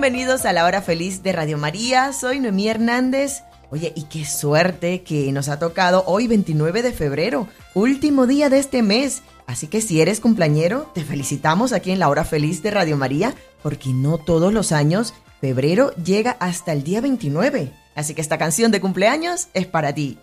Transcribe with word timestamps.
Bienvenidos 0.00 0.44
a 0.44 0.52
la 0.52 0.64
hora 0.64 0.80
feliz 0.80 1.24
de 1.24 1.32
Radio 1.32 1.58
María, 1.58 2.12
soy 2.12 2.38
Noemí 2.38 2.68
Hernández. 2.68 3.42
Oye, 3.68 3.92
y 3.96 4.04
qué 4.04 4.24
suerte 4.24 5.02
que 5.02 5.32
nos 5.32 5.48
ha 5.48 5.58
tocado 5.58 6.04
hoy 6.06 6.28
29 6.28 6.82
de 6.82 6.92
febrero, 6.92 7.48
último 7.74 8.28
día 8.28 8.48
de 8.48 8.60
este 8.60 8.84
mes. 8.84 9.24
Así 9.48 9.66
que 9.66 9.80
si 9.80 10.00
eres 10.00 10.20
cumpleañero, 10.20 10.88
te 10.94 11.02
felicitamos 11.02 11.72
aquí 11.72 11.90
en 11.90 11.98
la 11.98 12.08
hora 12.08 12.24
feliz 12.24 12.62
de 12.62 12.70
Radio 12.70 12.96
María, 12.96 13.34
porque 13.60 13.88
no 13.88 14.18
todos 14.18 14.52
los 14.52 14.70
años 14.70 15.14
febrero 15.40 15.92
llega 15.96 16.36
hasta 16.38 16.72
el 16.72 16.84
día 16.84 17.00
29. 17.00 17.72
Así 17.96 18.14
que 18.14 18.20
esta 18.20 18.38
canción 18.38 18.70
de 18.70 18.80
cumpleaños 18.80 19.48
es 19.52 19.66
para 19.66 19.92
ti. 19.92 20.16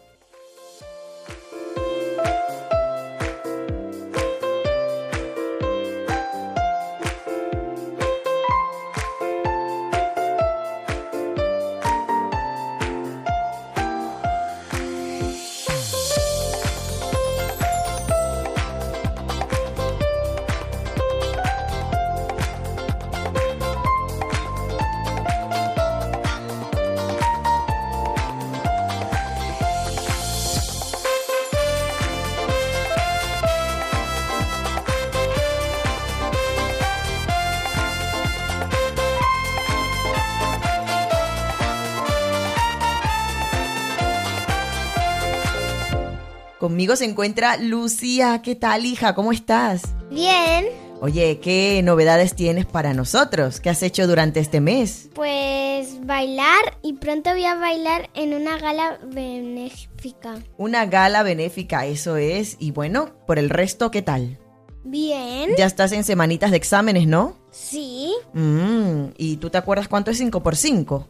Conmigo 46.76 46.98
se 46.98 47.06
encuentra 47.06 47.56
Lucía. 47.56 48.42
¿Qué 48.44 48.54
tal, 48.54 48.86
hija? 48.86 49.16
¿Cómo 49.16 49.32
estás? 49.32 49.84
Bien, 50.12 50.66
Oye, 51.00 51.40
¿qué 51.40 51.80
novedades 51.86 52.36
tienes 52.36 52.66
para 52.66 52.94
nosotros? 52.94 53.62
¿Qué 53.62 53.70
has 53.70 53.82
hecho 53.82 54.08
durante 54.08 54.42
este 54.42 54.60
mes? 54.60 55.08
pues 55.14 56.06
bailar 56.06 56.78
y 56.84 56.92
pronto 56.96 57.30
voy 57.32 57.46
a 57.46 57.56
bailar 57.56 58.10
en 58.14 58.34
una 58.34 58.58
gala 58.58 59.00
benéfica. 59.08 60.36
Una 60.58 60.86
gala 60.86 61.24
benéfica, 61.24 61.86
eso 61.86 62.18
es. 62.18 62.58
Y 62.60 62.72
bueno, 62.72 63.12
por 63.26 63.40
el 63.40 63.50
resto, 63.50 63.90
¿qué 63.90 64.02
tal? 64.02 64.38
Bien, 64.84 65.52
Ya 65.58 65.68
estás 65.68 65.94
en 65.94 66.04
semanitas 66.04 66.52
de 66.52 66.58
exámenes, 66.58 67.08
¿no? 67.08 67.38
sí, 67.52 68.14
Mm, 68.34 69.12
¿Y 69.18 69.38
tú 69.38 69.50
te 69.50 69.58
acuerdas 69.58 69.88
cuánto 69.88 70.12
es 70.12 70.18
5 70.18 70.44
por 70.44 70.58
5? 70.58 71.08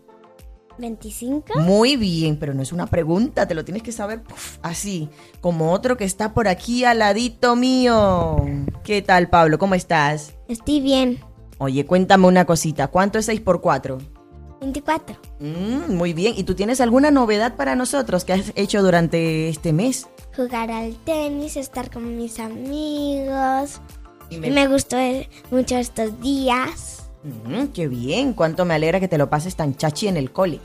25. 0.77 1.59
Muy 1.59 1.95
bien, 1.95 2.37
pero 2.37 2.53
no 2.53 2.61
es 2.61 2.71
una 2.71 2.87
pregunta, 2.87 3.47
te 3.47 3.55
lo 3.55 3.65
tienes 3.65 3.83
que 3.83 3.91
saber 3.91 4.21
así, 4.61 5.09
como 5.41 5.71
otro 5.71 5.97
que 5.97 6.03
está 6.03 6.33
por 6.33 6.47
aquí 6.47 6.83
al 6.85 6.99
ladito 6.99 7.55
mío. 7.55 8.37
¿Qué 8.83 9.01
tal, 9.01 9.29
Pablo? 9.29 9.57
¿Cómo 9.57 9.75
estás? 9.75 10.33
Estoy 10.47 10.81
bien. 10.81 11.19
Oye, 11.57 11.85
cuéntame 11.85 12.27
una 12.27 12.45
cosita, 12.45 12.87
¿cuánto 12.87 13.17
es 13.17 13.25
6 13.25 13.41
por 13.41 13.61
4? 13.61 13.97
24. 14.59 15.17
Mm, 15.39 15.93
muy 15.93 16.13
bien, 16.13 16.33
¿y 16.35 16.43
tú 16.43 16.55
tienes 16.55 16.81
alguna 16.81 17.11
novedad 17.11 17.55
para 17.55 17.75
nosotros 17.75 18.25
que 18.25 18.33
has 18.33 18.51
hecho 18.55 18.81
durante 18.81 19.49
este 19.49 19.73
mes? 19.73 20.07
Jugar 20.35 20.71
al 20.71 20.95
tenis, 21.05 21.55
estar 21.55 21.89
con 21.91 22.17
mis 22.17 22.39
amigos. 22.39 23.79
Y 24.29 24.37
Me 24.37 24.67
gustó 24.67 24.97
eh, 24.97 25.29
mucho 25.51 25.77
estos 25.77 26.19
días. 26.19 27.04
Mm, 27.25 27.67
qué 27.73 27.87
bien, 27.87 28.33
cuánto 28.33 28.65
me 28.65 28.75
alegra 28.75 28.99
que 28.99 29.07
te 29.07 29.17
lo 29.17 29.29
pases 29.29 29.55
tan 29.55 29.75
chachi 29.75 30.07
en 30.07 30.17
el 30.17 30.31
cole. 30.31 30.59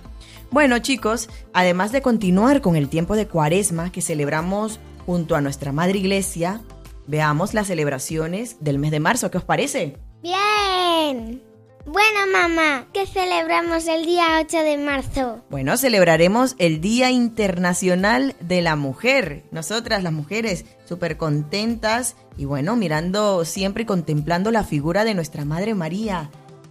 Bueno 0.51 0.79
chicos, 0.79 1.29
además 1.53 1.93
de 1.93 2.03
continuar 2.03 2.61
con 2.61 2.77
el 2.77 2.89
tiempo 2.89 3.17
de 3.17 3.27
cuaresma 3.27 3.91
que 3.93 4.03
celebramos 4.03 4.79
junto 5.07 5.37
a 5.37 5.41
nuestra 5.41 5.73
Madre 5.73 5.99
Iglesia, 5.99 6.61
veamos 7.07 7.55
las 7.55 7.69
celebraciones 7.69 8.57
del 8.61 8.79
mes 8.79 8.91
de 8.91 9.01
marzo, 9.01 9.31
¿qué 9.31 9.39
os 9.39 9.45
parece? 9.45 9.97
Bien. 10.23 11.43
Bueno, 11.87 12.21
mamá, 12.31 12.89
¿qué 12.93 13.07
celebramos 13.07 13.89
el 13.89 14.05
día 14.05 14.39
8 14.45 14.59
de 14.59 14.77
marzo? 14.77 15.43
Bueno, 15.49 15.79
celebraremos 15.79 16.55
el 16.59 16.83
Día 16.83 17.11
Internacional 17.11 18.37
de 18.39 18.61
la 18.61 18.77
Mujer. 18.77 19.45
Nosotras 19.51 20.03
las 20.03 20.13
mujeres 20.13 20.67
súper 20.85 21.17
contentas 21.17 22.17
y 22.37 22.45
bueno, 22.45 22.77
mirando 22.77 23.47
siempre 23.47 23.85
y 23.85 23.87
contemplando 23.87 24.51
la 24.51 24.63
figura 24.63 25.05
de 25.05 25.15
nuestra 25.15 25.47
Madre 25.47 25.75
María, 25.75 26.31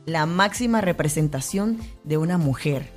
la 0.10 0.26
máxima 0.26 0.82
representación 0.82 1.80
de 2.04 2.18
una 2.18 2.38
mujer. 2.38 2.92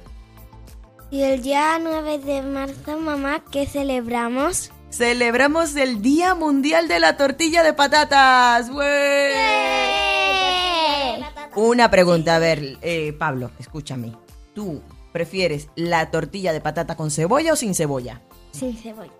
Y 1.11 1.23
el 1.23 1.43
día 1.43 1.79
9 1.81 2.19
de 2.19 2.43
marzo, 2.43 2.99
mamá, 2.99 3.45
¿qué 3.51 3.67
celebramos? 3.67 4.71
Celebramos 4.91 5.77
el 5.77 6.03
Día 6.03 6.35
Mundial 6.35 6.89
de 6.89 7.01
la 7.01 7.17
Tortilla 7.17 7.63
de 7.63 7.73
Patatas. 7.75 8.71
¡Güey! 8.71 9.33
Una 11.55 11.91
pregunta, 11.91 12.37
a 12.37 12.39
ver, 12.39 12.79
eh, 12.81 13.13
Pablo, 13.19 13.51
escúchame. 13.59 14.13
¿Tú 14.55 14.83
prefieres 15.13 15.69
la 15.77 16.11
tortilla 16.11 16.53
de 16.53 16.63
patata 16.63 16.97
con 16.97 17.11
cebolla 17.11 17.53
o 17.53 17.57
sin 17.57 17.75
cebolla? 17.75 18.23
Sin 18.53 18.77
cebolla. 18.77 19.13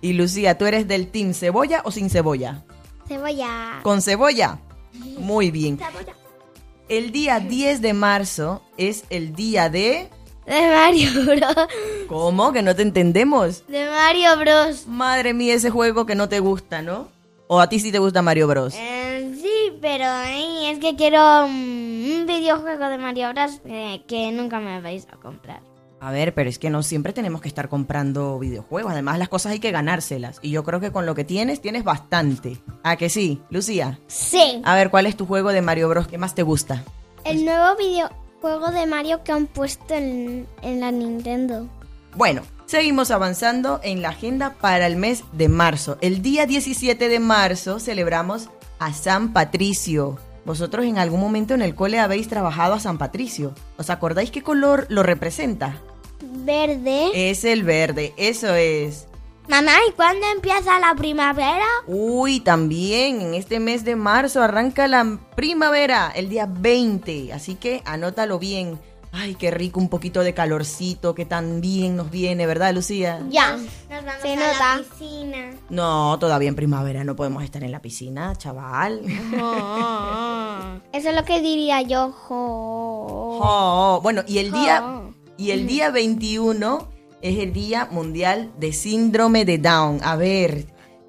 Y 0.00 0.12
Lucía, 0.12 0.56
¿tú 0.56 0.66
eres 0.66 0.86
del 0.86 1.08
team 1.08 1.34
cebolla 1.34 1.82
o 1.84 1.90
sin 1.90 2.10
cebolla? 2.10 2.64
Cebolla. 3.08 3.80
Con 3.82 4.02
cebolla. 4.02 4.60
Muy 5.18 5.50
bien. 5.50 5.78
Cebolla. 5.78 6.14
El 6.92 7.10
día 7.10 7.40
10 7.40 7.80
de 7.80 7.94
marzo 7.94 8.60
es 8.76 9.04
el 9.08 9.34
día 9.34 9.70
de... 9.70 10.10
De 10.44 10.68
Mario 10.68 11.08
Bros. 11.24 11.66
¿Cómo? 12.06 12.52
Que 12.52 12.60
no 12.60 12.76
te 12.76 12.82
entendemos. 12.82 13.66
De 13.66 13.88
Mario 13.88 14.36
Bros. 14.38 14.86
Madre 14.86 15.32
mía, 15.32 15.54
ese 15.54 15.70
juego 15.70 16.04
que 16.04 16.14
no 16.14 16.28
te 16.28 16.40
gusta, 16.40 16.82
¿no? 16.82 17.08
¿O 17.46 17.60
a 17.60 17.70
ti 17.70 17.80
sí 17.80 17.92
te 17.92 17.98
gusta 17.98 18.20
Mario 18.20 18.46
Bros? 18.46 18.74
Eh, 18.76 19.34
sí, 19.40 19.72
pero 19.80 20.04
eh, 20.04 20.70
es 20.70 20.80
que 20.80 20.94
quiero 20.94 21.48
mm, 21.48 22.12
un 22.12 22.26
videojuego 22.26 22.86
de 22.86 22.98
Mario 22.98 23.30
Bros. 23.32 23.52
eh, 23.64 24.02
que 24.06 24.30
nunca 24.30 24.60
me 24.60 24.82
vais 24.82 25.06
a 25.10 25.16
comprar. 25.16 25.71
A 26.02 26.10
ver, 26.10 26.34
pero 26.34 26.50
es 26.50 26.58
que 26.58 26.68
no 26.68 26.82
siempre 26.82 27.12
tenemos 27.12 27.40
que 27.40 27.46
estar 27.46 27.68
comprando 27.68 28.36
videojuegos. 28.40 28.90
Además, 28.90 29.20
las 29.20 29.28
cosas 29.28 29.52
hay 29.52 29.60
que 29.60 29.70
ganárselas. 29.70 30.40
Y 30.42 30.50
yo 30.50 30.64
creo 30.64 30.80
que 30.80 30.90
con 30.90 31.06
lo 31.06 31.14
que 31.14 31.22
tienes, 31.22 31.60
tienes 31.60 31.84
bastante. 31.84 32.60
¿A 32.82 32.96
que 32.96 33.08
sí, 33.08 33.40
Lucía? 33.50 34.00
Sí. 34.08 34.60
A 34.64 34.74
ver, 34.74 34.90
¿cuál 34.90 35.06
es 35.06 35.16
tu 35.16 35.26
juego 35.26 35.52
de 35.52 35.62
Mario 35.62 35.88
Bros 35.88 36.08
que 36.08 36.18
más 36.18 36.34
te 36.34 36.42
gusta? 36.42 36.82
El 37.24 37.44
nuevo 37.44 37.76
videojuego 37.76 38.72
de 38.72 38.84
Mario 38.88 39.22
que 39.22 39.30
han 39.30 39.46
puesto 39.46 39.94
en, 39.94 40.48
en 40.62 40.80
la 40.80 40.90
Nintendo. 40.90 41.68
Bueno, 42.16 42.42
seguimos 42.66 43.12
avanzando 43.12 43.78
en 43.84 44.02
la 44.02 44.08
agenda 44.08 44.54
para 44.60 44.88
el 44.88 44.96
mes 44.96 45.22
de 45.30 45.48
marzo. 45.48 45.98
El 46.00 46.20
día 46.20 46.46
17 46.46 47.08
de 47.08 47.20
marzo 47.20 47.78
celebramos 47.78 48.50
a 48.80 48.92
San 48.92 49.32
Patricio. 49.32 50.18
Vosotros 50.44 50.84
en 50.84 50.98
algún 50.98 51.20
momento 51.20 51.54
en 51.54 51.62
el 51.62 51.76
cole 51.76 52.00
habéis 52.00 52.26
trabajado 52.26 52.74
a 52.74 52.80
San 52.80 52.98
Patricio. 52.98 53.54
¿Os 53.78 53.88
acordáis 53.88 54.32
qué 54.32 54.42
color 54.42 54.86
lo 54.88 55.04
representa? 55.04 55.76
Verde. 56.22 57.30
Es 57.30 57.44
el 57.44 57.62
verde, 57.62 58.14
eso 58.16 58.54
es. 58.54 59.06
Mamá, 59.48 59.72
¿y 59.88 59.92
cuándo 59.92 60.24
empieza 60.34 60.78
la 60.78 60.94
primavera? 60.94 61.66
Uy, 61.86 62.40
también 62.40 63.20
en 63.20 63.34
este 63.34 63.58
mes 63.60 63.84
de 63.84 63.96
marzo 63.96 64.40
arranca 64.42 64.86
la 64.86 65.18
primavera, 65.34 66.12
el 66.14 66.28
día 66.28 66.46
20, 66.48 67.32
así 67.32 67.56
que 67.56 67.82
anótalo 67.84 68.38
bien. 68.38 68.78
Ay, 69.14 69.34
qué 69.34 69.50
rico, 69.50 69.78
un 69.78 69.90
poquito 69.90 70.20
de 70.22 70.32
calorcito 70.32 71.14
que 71.14 71.26
tan 71.26 71.60
bien 71.60 71.96
nos 71.96 72.10
viene, 72.10 72.46
¿verdad, 72.46 72.72
Lucía? 72.72 73.20
Ya. 73.28 73.56
Nos 73.56 73.68
vamos 73.90 74.22
Se 74.22 74.32
a 74.32 74.36
nota. 74.36 74.76
la 74.78 74.82
piscina. 74.82 75.50
No, 75.68 76.18
todavía 76.18 76.48
en 76.48 76.54
primavera 76.54 77.04
no 77.04 77.14
podemos 77.14 77.42
estar 77.44 77.62
en 77.62 77.72
la 77.72 77.82
piscina, 77.82 78.34
chaval. 78.36 79.02
Eso 80.92 81.10
es 81.10 81.14
lo 81.14 81.24
que 81.24 81.42
diría 81.42 81.82
yo. 81.82 82.10
jo. 82.12 83.38
Oh, 83.42 84.00
bueno, 84.02 84.22
y 84.26 84.38
el 84.38 84.50
día. 84.52 84.82
Y 85.42 85.50
el 85.50 85.66
día 85.66 85.90
21 85.90 86.88
es 87.20 87.38
el 87.38 87.52
Día 87.52 87.88
Mundial 87.90 88.52
de 88.58 88.72
Síndrome 88.72 89.44
de 89.44 89.58
Down. 89.58 90.00
A 90.02 90.16
ver, 90.16 90.66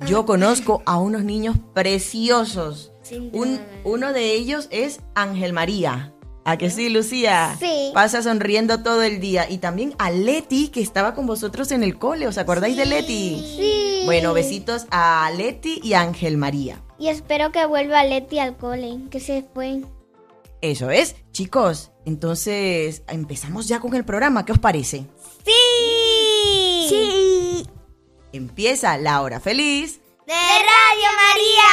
yo 0.07 0.25
conozco 0.25 0.81
a 0.85 0.97
unos 0.97 1.23
niños 1.23 1.55
preciosos. 1.73 2.91
Un- 3.31 3.59
uno 3.83 4.13
de 4.13 4.33
ellos 4.33 4.67
es 4.71 5.01
Ángel 5.15 5.53
María. 5.53 6.13
¿A 6.45 6.57
que 6.57 6.69
sí, 6.69 6.89
Lucía? 6.89 7.55
Sí. 7.59 7.91
Pasa 7.93 8.21
sonriendo 8.21 8.83
todo 8.83 9.01
el 9.03 9.19
día. 9.21 9.49
Y 9.49 9.59
también 9.59 9.93
a 9.97 10.11
Leti, 10.11 10.67
que 10.67 10.81
estaba 10.81 11.13
con 11.15 11.25
vosotros 11.25 11.71
en 11.71 11.83
el 11.83 11.97
cole. 11.97 12.27
¿Os 12.27 12.37
acordáis 12.37 12.75
de 12.75 12.85
Leti? 12.85 13.41
Sí. 13.57 14.01
Bueno, 14.05 14.33
besitos 14.33 14.85
a 14.91 15.31
Leti 15.37 15.79
y 15.81 15.93
a 15.93 16.01
Ángel 16.01 16.37
María. 16.37 16.81
Y 16.99 17.07
espero 17.07 17.51
que 17.53 17.65
vuelva 17.65 18.03
Leti 18.03 18.39
al 18.39 18.57
cole, 18.57 18.99
que 19.09 19.19
se 19.21 19.45
fue. 19.53 19.81
Eso 20.63 20.89
es, 20.91 21.15
chicos. 21.33 21.91
Entonces, 22.05 23.03
empezamos 23.09 23.67
ya 23.67 23.81
con 23.81 23.93
el 23.95 24.05
programa. 24.05 24.45
¿Qué 24.45 24.53
os 24.53 24.59
parece? 24.59 25.05
¡Sí! 25.43 26.87
¡Sí! 26.87 27.67
Empieza 28.31 28.97
la 28.97 29.21
hora 29.21 29.41
feliz. 29.41 29.99
¡De 30.25 30.33
Radio 30.33 31.09
María! 31.19 31.67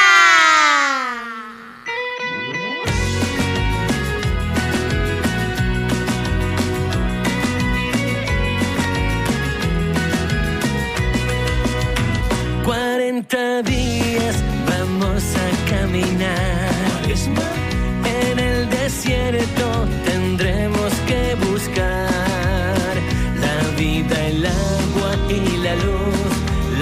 Cuarenta 12.65 13.61
días 13.61 14.35
vamos 14.67 15.23
a 15.37 15.49
caminar. 15.69 16.51
Desierto 18.93 19.87
tendremos 20.03 20.91
que 21.07 21.35
buscar 21.49 22.93
la 23.39 23.57
vida, 23.77 24.15
el 24.27 24.45
agua 24.45 25.11
y 25.29 25.57
la 25.65 25.75
luz, 25.75 26.31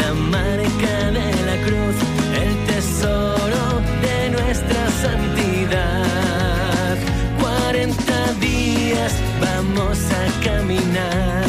la 0.01 0.13
marca 0.15 1.11
de 1.17 1.29
la 1.50 1.57
cruz, 1.65 1.97
el 2.41 2.51
tesoro 2.65 3.63
de 4.01 4.17
nuestra 4.31 4.81
santidad. 5.03 6.97
Cuarenta 7.39 8.33
días 8.41 9.13
vamos 9.39 9.97
a 10.11 10.23
caminar. 10.44 11.45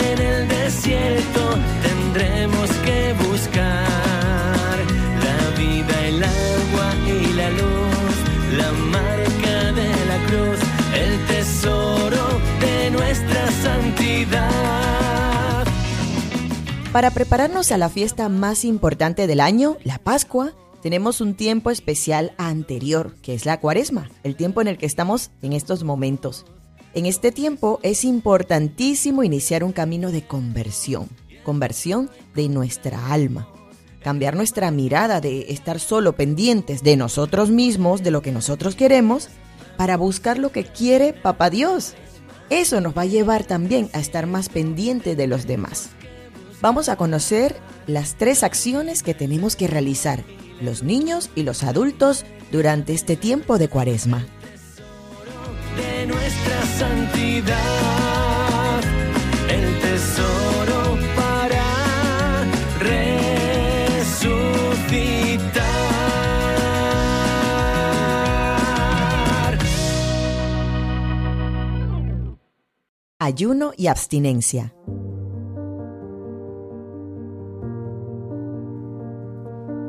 En 0.00 0.18
el 0.20 0.48
desierto 0.48 1.42
tendremos 1.82 2.01
Para 16.92 17.10
prepararnos 17.10 17.72
a 17.72 17.78
la 17.78 17.88
fiesta 17.88 18.28
más 18.28 18.66
importante 18.66 19.26
del 19.26 19.40
año, 19.40 19.78
la 19.82 19.96
Pascua, 19.96 20.52
tenemos 20.82 21.22
un 21.22 21.32
tiempo 21.32 21.70
especial 21.70 22.34
anterior, 22.36 23.14
que 23.22 23.32
es 23.32 23.46
la 23.46 23.58
Cuaresma, 23.58 24.10
el 24.24 24.36
tiempo 24.36 24.60
en 24.60 24.68
el 24.68 24.76
que 24.76 24.84
estamos 24.84 25.30
en 25.40 25.54
estos 25.54 25.84
momentos. 25.84 26.44
En 26.92 27.06
este 27.06 27.32
tiempo 27.32 27.80
es 27.82 28.04
importantísimo 28.04 29.24
iniciar 29.24 29.64
un 29.64 29.72
camino 29.72 30.10
de 30.10 30.26
conversión, 30.26 31.08
conversión 31.44 32.10
de 32.34 32.50
nuestra 32.50 33.10
alma. 33.10 33.48
Cambiar 34.02 34.36
nuestra 34.36 34.70
mirada 34.70 35.22
de 35.22 35.50
estar 35.50 35.80
solo 35.80 36.12
pendientes 36.12 36.82
de 36.82 36.98
nosotros 36.98 37.48
mismos, 37.48 38.02
de 38.02 38.10
lo 38.10 38.20
que 38.20 38.32
nosotros 38.32 38.74
queremos, 38.74 39.30
para 39.78 39.96
buscar 39.96 40.38
lo 40.38 40.52
que 40.52 40.64
quiere 40.64 41.14
Papá 41.14 41.48
Dios. 41.48 41.94
Eso 42.50 42.82
nos 42.82 42.94
va 42.94 43.02
a 43.02 43.06
llevar 43.06 43.44
también 43.44 43.88
a 43.94 43.98
estar 43.98 44.26
más 44.26 44.50
pendiente 44.50 45.16
de 45.16 45.26
los 45.26 45.46
demás. 45.46 45.88
Vamos 46.62 46.88
a 46.88 46.94
conocer 46.94 47.56
las 47.88 48.14
tres 48.14 48.44
acciones 48.44 49.02
que 49.02 49.14
tenemos 49.14 49.56
que 49.56 49.66
realizar 49.66 50.22
los 50.60 50.84
niños 50.84 51.28
y 51.34 51.42
los 51.42 51.64
adultos 51.64 52.24
durante 52.52 52.94
este 52.94 53.16
tiempo 53.16 53.58
de 53.58 53.68
cuaresma. 53.68 54.24
de 55.76 56.06
nuestra 56.06 56.62
santidad, 56.78 57.54
el 59.48 59.80
tesoro 59.80 60.98
para 61.16 62.44
resucitar. 62.78 64.22
Ayuno 73.18 73.72
y 73.76 73.88
abstinencia. 73.88 74.72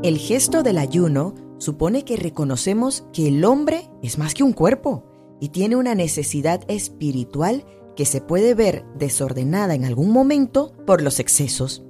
El 0.04 0.18
gesto 0.18 0.64
del 0.64 0.80
ayuno 0.80 1.34
supone 1.60 2.04
que 2.04 2.18
reconocemos 2.18 3.06
que 3.14 3.30
el 3.30 3.46
hombre 3.46 3.90
es 4.02 4.18
más 4.18 4.34
que 4.34 4.44
un 4.44 4.52
cuerpo 4.52 5.06
y 5.40 5.48
tiene 5.48 5.78
una 5.78 5.96
necesidad 5.96 6.62
espiritual 6.68 7.66
que 7.96 8.06
se 8.06 8.20
puede 8.20 8.54
ver 8.54 8.84
desordenada 9.00 9.76
en 9.76 9.86
algún 9.86 10.12
momento 10.12 10.74
por 10.86 11.02
los 11.02 11.22
excesos. 11.22 11.86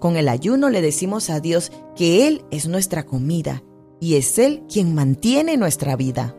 Con 0.00 0.16
el 0.16 0.28
ayuno 0.28 0.68
le 0.68 0.82
decimos 0.82 1.30
a 1.30 1.38
Dios 1.38 1.70
que 1.94 2.26
Él 2.26 2.44
es 2.50 2.66
nuestra 2.66 3.06
comida 3.06 3.62
y 4.00 4.16
es 4.16 4.36
Él 4.40 4.64
quien 4.68 4.92
mantiene 4.92 5.56
nuestra 5.56 5.94
vida. 5.94 6.36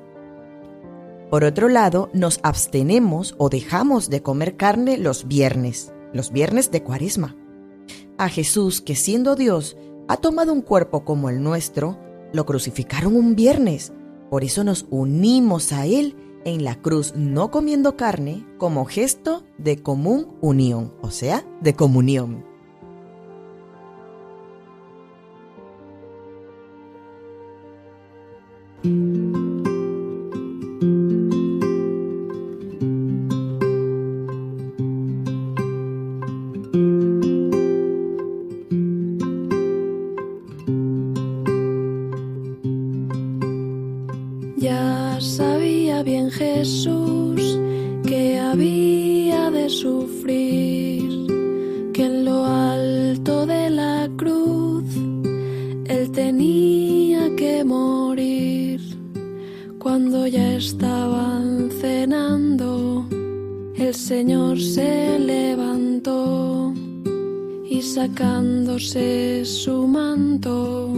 Por 1.30 1.46
otro 1.46 1.70
lado, 1.70 2.10
nos 2.12 2.42
abstenemos 2.44 3.36
o 3.38 3.48
dejamos 3.48 4.10
de 4.10 4.22
comer 4.22 4.58
carne 4.58 4.98
los 4.98 5.30
viernes, 5.30 5.94
los 6.12 6.34
viernes 6.34 6.72
de 6.72 6.84
cuaresma. 6.84 7.38
A 8.18 8.28
Jesús, 8.28 8.82
que 8.82 8.96
siendo 8.96 9.38
Dios, 9.38 9.78
ha 10.08 10.18
tomado 10.18 10.54
un 10.54 10.62
cuerpo 10.62 11.04
como 11.04 11.30
el 11.30 11.42
nuestro, 11.42 11.98
lo 12.34 12.46
crucificaron 12.46 13.16
un 13.16 13.36
viernes. 13.36 13.94
Por 14.30 14.44
eso 14.44 14.64
nos 14.64 14.86
unimos 14.90 15.72
a 15.72 15.86
Él 15.86 16.16
en 16.46 16.64
la 16.64 16.76
cruz 16.76 17.14
no 17.16 17.50
comiendo 17.52 17.98
carne 17.98 18.46
como 18.58 18.86
gesto 18.86 19.44
de 19.58 19.82
común 19.82 20.28
unión, 20.42 20.94
o 21.02 21.10
sea, 21.10 21.44
de 21.62 21.74
comunión. 21.74 22.46
Cruz 54.18 54.86
él 55.88 56.12
tenía 56.12 57.36
que 57.36 57.64
morir. 57.64 58.82
Cuando 59.78 60.26
ya 60.26 60.56
estaban 60.56 61.70
cenando, 61.80 63.06
el 63.76 63.94
Señor 63.94 64.60
se 64.60 65.20
levantó 65.20 66.74
y 67.70 67.82
sacándose 67.84 69.46
su 69.46 69.88
manto, 69.88 70.92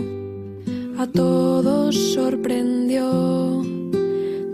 a 0.98 1.06
todos 1.08 1.96
sorprendió, 2.14 3.62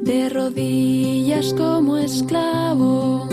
de 0.02 0.30
rodillas 0.30 1.54
como 1.54 1.98
esclavo, 1.98 3.28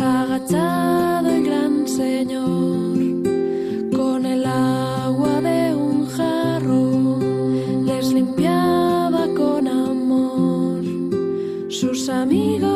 agachado 0.00 1.28
el 1.28 1.44
gran 1.44 1.86
Señor, 1.86 3.13
amigos 12.08 12.73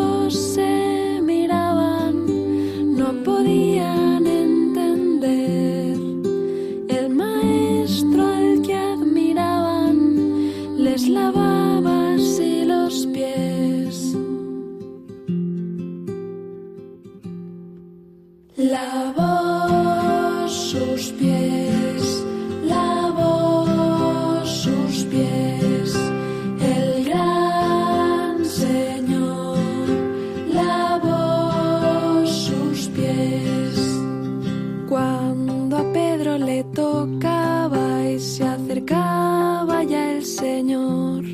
y 37.07 38.21
se 38.21 38.45
acercaba 38.45 39.85
ya 39.85 40.13
el 40.17 40.25
Señor. 40.25 41.25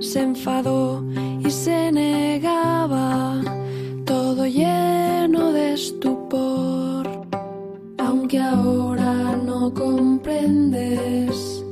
Se 0.00 0.20
enfadó 0.20 1.02
y 1.40 1.50
se 1.50 1.90
negaba, 1.90 3.42
todo 4.04 4.46
lleno 4.46 5.52
de 5.52 5.72
estupor. 5.72 7.08
Aunque 7.98 8.38
ahora 8.38 9.36
no 9.44 9.74
comprendes, 9.74 11.64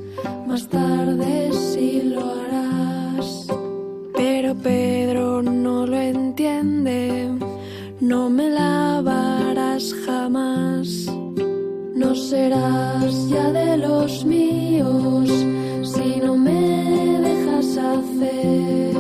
más 0.48 0.66
tarde 0.68 1.52
sí 1.52 2.02
lo 2.02 2.20
harás. 2.20 3.46
Pero 4.16 4.54
Pedro 4.56 5.42
no 5.42 5.86
lo 5.86 5.96
entiende, 5.96 7.30
no 8.00 8.28
me 8.28 8.50
lavarás 8.50 9.94
jamás. 10.04 11.15
No 11.96 12.14
serás 12.14 13.26
ya 13.30 13.50
de 13.52 13.78
los 13.78 14.22
míos 14.26 15.30
si 15.82 16.20
no 16.20 16.36
me 16.36 17.20
dejas 17.22 17.78
hacer. 17.78 18.94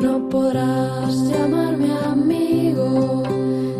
No 0.00 0.26
podrás 0.30 1.14
llamarme 1.30 1.92
amigo 2.10 3.22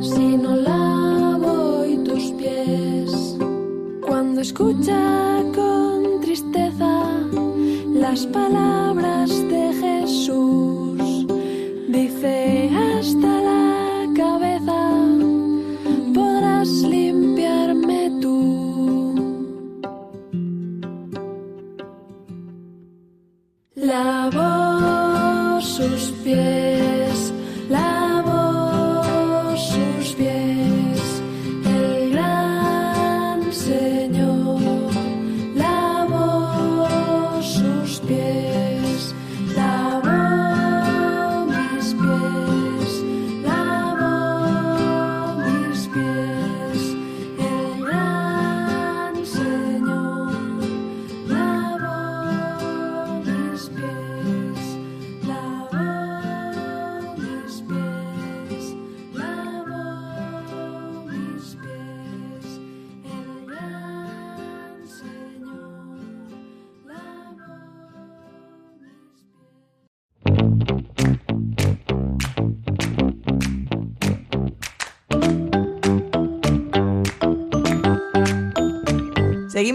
si 0.02 0.36
no 0.36 0.56
lavo 0.56 1.84
tus 2.04 2.30
pies. 2.32 3.38
Cuando 4.06 4.42
escucha 4.42 5.42
con 5.54 6.20
tristeza 6.20 7.04
las 7.94 8.26
palabras 8.26 9.30
de 9.48 9.72
Jesús, 9.72 11.26
dice 11.88 12.68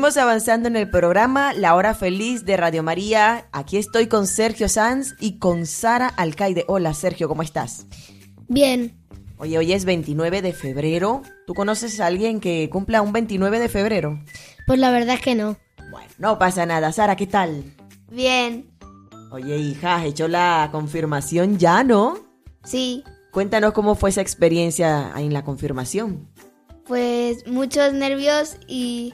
Seguimos 0.03 0.21
avanzando 0.21 0.67
en 0.67 0.75
el 0.75 0.89
programa 0.89 1.53
La 1.53 1.75
Hora 1.75 1.93
Feliz 1.93 2.43
de 2.43 2.57
Radio 2.57 2.83
María. 2.83 3.47
Aquí 3.53 3.77
estoy 3.77 4.07
con 4.07 4.27
Sergio 4.27 4.67
Sanz 4.67 5.13
y 5.21 5.39
con 5.39 5.65
Sara 5.65 6.09
Alcaide. 6.09 6.65
Hola 6.67 6.93
Sergio, 6.93 7.29
¿cómo 7.29 7.41
estás? 7.41 7.85
Bien, 8.49 8.99
Oye, 9.37 9.57
hoy 9.57 9.71
es 9.71 9.85
29 9.85 10.41
de 10.41 10.51
febrero. 10.51 11.21
¿Tú 11.47 11.53
conoces 11.53 12.01
a 12.01 12.07
alguien 12.07 12.41
que 12.41 12.69
cumpla 12.69 13.01
un 13.01 13.13
29 13.13 13.59
de 13.59 13.69
febrero? 13.69 14.19
pues 14.67 14.77
la 14.77 14.91
verdad 14.91 15.15
es 15.15 15.21
que 15.21 15.35
no. 15.35 15.55
Bueno, 15.89 16.09
no 16.17 16.37
pasa 16.37 16.65
nada. 16.65 16.91
Sara, 16.91 17.15
¿qué 17.15 17.27
tal? 17.27 17.63
Bien, 18.11 18.69
Oye, 19.31 19.57
hija, 19.57 19.95
has 19.95 20.03
hecho 20.03 20.27
la 20.27 20.67
confirmación 20.73 21.57
ya, 21.57 21.81
¿no? 21.85 22.17
sí, 22.65 23.05
Cuéntanos 23.31 23.71
cómo 23.71 23.95
fue 23.95 24.09
esa 24.09 24.19
experiencia 24.19 25.13
en 25.15 25.31
la 25.31 25.45
confirmación. 25.45 26.27
pues 26.85 27.47
muchos 27.47 27.93
nervios 27.93 28.57
y, 28.67 29.13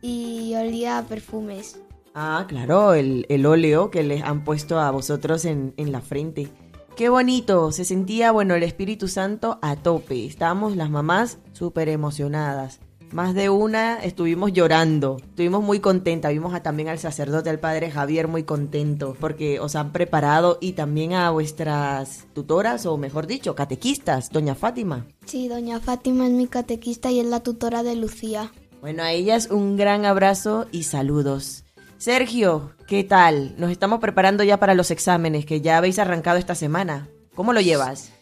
y 0.00 0.54
olía 0.54 0.98
a 0.98 1.04
perfumes. 1.04 1.80
Ah, 2.14 2.46
claro, 2.48 2.94
el, 2.94 3.26
el 3.28 3.46
óleo 3.46 3.90
que 3.90 4.02
les 4.02 4.22
han 4.22 4.44
puesto 4.44 4.78
a 4.80 4.90
vosotros 4.90 5.44
en, 5.44 5.74
en 5.76 5.92
la 5.92 6.00
frente. 6.00 6.48
Qué 6.96 7.08
bonito, 7.08 7.70
se 7.70 7.84
sentía, 7.84 8.32
bueno, 8.32 8.56
el 8.56 8.64
Espíritu 8.64 9.06
Santo 9.06 9.58
a 9.62 9.76
tope. 9.76 10.26
Estábamos 10.26 10.74
las 10.74 10.90
mamás 10.90 11.38
súper 11.52 11.88
emocionadas. 11.88 12.80
Más 13.12 13.34
de 13.34 13.48
una 13.48 14.00
estuvimos 14.00 14.52
llorando, 14.52 15.16
estuvimos 15.22 15.62
muy 15.62 15.80
contentas. 15.80 16.32
Vimos 16.32 16.52
a, 16.54 16.62
también 16.62 16.88
al 16.88 16.98
sacerdote, 16.98 17.48
al 17.48 17.58
padre 17.58 17.90
Javier, 17.90 18.28
muy 18.28 18.42
contento 18.42 19.16
porque 19.18 19.60
os 19.60 19.76
han 19.76 19.92
preparado 19.92 20.58
y 20.60 20.72
también 20.72 21.14
a 21.14 21.30
vuestras 21.30 22.26
tutoras, 22.34 22.84
o 22.84 22.98
mejor 22.98 23.26
dicho, 23.26 23.54
catequistas, 23.54 24.30
doña 24.30 24.54
Fátima. 24.54 25.06
Sí, 25.24 25.48
doña 25.48 25.80
Fátima 25.80 26.26
es 26.26 26.32
mi 26.32 26.48
catequista 26.48 27.10
y 27.10 27.20
es 27.20 27.26
la 27.26 27.40
tutora 27.40 27.82
de 27.82 27.94
Lucía. 27.94 28.52
Bueno, 28.80 29.02
a 29.02 29.12
ellas 29.12 29.48
un 29.50 29.76
gran 29.76 30.04
abrazo 30.04 30.66
y 30.70 30.84
saludos. 30.84 31.64
Sergio, 31.96 32.74
¿qué 32.86 33.02
tal? 33.02 33.54
Nos 33.58 33.72
estamos 33.72 33.98
preparando 33.98 34.44
ya 34.44 34.58
para 34.58 34.74
los 34.74 34.92
exámenes 34.92 35.46
que 35.46 35.60
ya 35.60 35.78
habéis 35.78 35.98
arrancado 35.98 36.38
esta 36.38 36.54
semana. 36.54 37.08
¿Cómo 37.34 37.52
lo 37.52 37.60
llevas? 37.60 38.12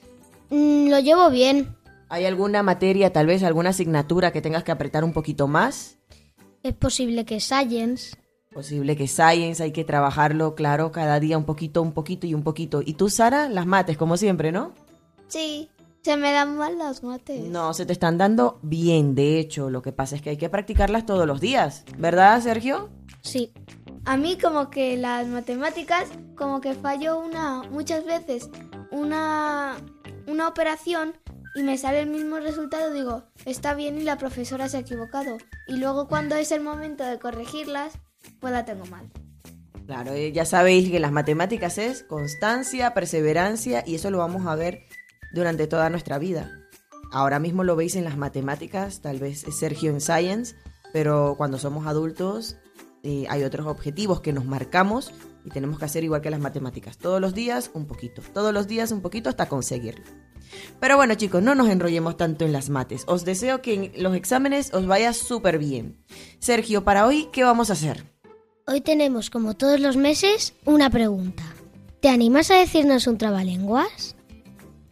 Mm, 0.49 0.89
lo 0.89 0.99
llevo 1.01 1.29
bien. 1.29 1.77
¿Hay 2.09 2.25
alguna 2.25 2.63
materia, 2.63 3.13
tal 3.13 3.27
vez 3.27 3.43
alguna 3.43 3.71
asignatura 3.71 4.33
que 4.33 4.41
tengas 4.41 4.65
que 4.65 4.73
apretar 4.73 5.05
un 5.05 5.13
poquito 5.13 5.47
más? 5.47 5.99
Es 6.63 6.75
posible 6.75 7.27
que 7.27 7.39
Science. 7.39 8.17
Posible 8.51 8.97
que 8.97 9.09
Science 9.09 9.63
hay 9.63 9.73
que 9.73 9.85
trabajarlo, 9.85 10.55
claro, 10.55 10.91
cada 10.91 11.21
día 11.21 11.37
un 11.37 11.45
poquito, 11.45 11.83
un 11.83 11.93
poquito 11.93 12.27
y 12.27 12.33
un 12.33 12.43
poquito. 12.43 12.81
¿Y 12.85 12.95
tú, 12.95 13.11
Sara? 13.11 13.51
Las 13.51 13.67
mates, 13.67 13.99
como 13.99 14.17
siempre, 14.17 14.53
¿no? 14.53 14.73
Sí, 15.29 15.69
se 16.07 16.17
me 16.17 16.31
dan 16.31 16.57
mal 16.57 16.79
las 16.79 17.03
mates. 17.03 17.41
No, 17.41 17.75
se 17.75 17.85
te 17.85 17.93
están 17.93 18.17
dando 18.17 18.61
bien, 18.63 19.17
de 19.17 19.41
hecho. 19.41 19.71
Lo 19.71 19.83
que 19.83 19.91
pasa 19.91 20.15
es 20.15 20.23
que 20.23 20.31
hay 20.31 20.37
que 20.37 20.49
practicarlas 20.49 21.05
todos 21.05 21.27
los 21.27 21.41
días. 21.41 21.85
¿Verdad, 21.99 22.41
Sergio? 22.41 22.91
Sí. 23.23 23.53
A 24.05 24.17
mí 24.17 24.39
como 24.41 24.71
que 24.71 24.97
las 24.97 25.27
matemáticas, 25.27 26.09
como 26.37 26.61
que 26.61 26.75
fallo 26.75 27.19
una, 27.19 27.65
muchas 27.73 28.05
veces, 28.05 28.49
una, 28.93 29.79
una 30.29 30.47
operación 30.47 31.15
y 31.57 31.65
me 31.65 31.77
sale 31.77 31.99
el 31.99 32.09
mismo 32.09 32.39
resultado, 32.39 32.93
digo, 32.93 33.25
está 33.45 33.75
bien 33.75 33.99
y 33.99 34.03
la 34.03 34.17
profesora 34.17 34.69
se 34.69 34.77
ha 34.77 34.81
equivocado. 34.81 35.39
Y 35.67 35.79
luego 35.79 36.07
cuando 36.07 36.37
es 36.37 36.53
el 36.53 36.61
momento 36.61 37.03
de 37.03 37.19
corregirlas, 37.19 37.95
pues 38.39 38.53
la 38.53 38.65
tengo 38.65 38.87
mal. 38.87 39.11
Claro, 39.87 40.13
eh, 40.13 40.31
ya 40.31 40.45
sabéis 40.45 40.89
que 40.89 41.01
las 41.01 41.11
matemáticas 41.11 41.79
es 41.79 42.05
constancia, 42.05 42.95
perseverancia 42.95 43.83
y 43.85 43.97
eso 43.97 44.11
lo 44.11 44.19
vamos 44.19 44.47
a 44.47 44.55
ver 44.55 44.83
durante 45.33 45.67
toda 45.67 45.91
nuestra 45.91 46.19
vida. 46.19 46.51
Ahora 47.13 47.39
mismo 47.39 47.65
lo 47.65 47.77
veis 47.77 47.97
en 47.97 48.05
las 48.05 48.17
matemáticas, 48.17 49.01
tal 49.01 49.19
vez 49.19 49.45
es 49.45 49.57
Sergio 49.59 49.91
en 49.91 50.01
Science, 50.01 50.57
pero 50.93 51.35
cuando 51.37 51.59
somos 51.59 51.87
adultos 51.87 52.57
eh, 53.03 53.27
hay 53.29 53.45
otros 53.45 53.67
objetivos 53.67 54.21
que 54.21 54.33
nos 54.33 54.45
marcamos 54.45 55.13
y 55.45 55.51
tenemos 55.51 55.79
que 55.79 55.85
hacer 55.85 56.03
igual 56.03 56.23
que 56.23 56.31
las 56.31 56.41
matemáticas. 56.41 56.99
Todos 56.99 57.21
los 57.21 57.35
días 57.35 57.71
un 57.75 57.87
poquito, 57.87 58.23
todos 58.35 58.53
los 58.53 58.67
días 58.67 58.91
un 58.91 59.01
poquito 59.01 59.29
hasta 59.29 59.49
conseguirlo. 59.49 60.05
Pero 60.81 60.97
bueno 60.97 61.15
chicos, 61.15 61.43
no 61.43 61.55
nos 61.55 61.69
enrollemos 61.69 62.17
tanto 62.17 62.45
en 62.45 62.53
las 62.53 62.69
mates. 62.69 63.05
Os 63.07 63.25
deseo 63.25 63.63
que 63.63 63.75
en 63.75 64.03
los 64.03 64.17
exámenes 64.17 64.75
os 64.75 64.87
vaya 64.87 65.13
súper 65.13 65.59
bien. 65.59 66.03
Sergio, 66.41 66.83
para 66.83 67.07
hoy, 67.07 67.29
¿qué 67.33 67.45
vamos 67.45 67.71
a 67.71 67.75
hacer? 67.75 68.05
Hoy 68.67 68.81
tenemos, 68.81 69.31
como 69.31 69.55
todos 69.55 69.79
los 69.79 69.97
meses, 69.97 70.55
una 70.65 70.91
pregunta. 70.91 71.45
¿Te 72.01 72.09
animas 72.09 72.51
a 72.51 72.57
decirnos 72.57 73.07
un 73.07 73.17
trabalenguas? 73.17 74.16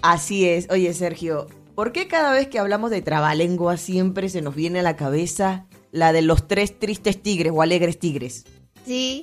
Así 0.04 0.46
es. 0.46 0.68
Oye, 0.68 0.92
Sergio, 0.92 1.46
¿por 1.74 1.90
qué 1.90 2.08
cada 2.08 2.30
vez 2.30 2.48
que 2.48 2.58
hablamos 2.58 2.90
de 2.90 3.00
trabalengua 3.00 3.78
siempre 3.78 4.28
se 4.28 4.42
nos 4.42 4.54
viene 4.54 4.80
a 4.80 4.82
la 4.82 4.96
cabeza 4.96 5.64
la 5.92 6.12
de 6.12 6.20
los 6.20 6.46
tres 6.46 6.78
tristes 6.78 7.22
tigres 7.22 7.54
o 7.56 7.62
alegres 7.62 7.98
tigres? 7.98 8.44
Sí. 8.84 9.22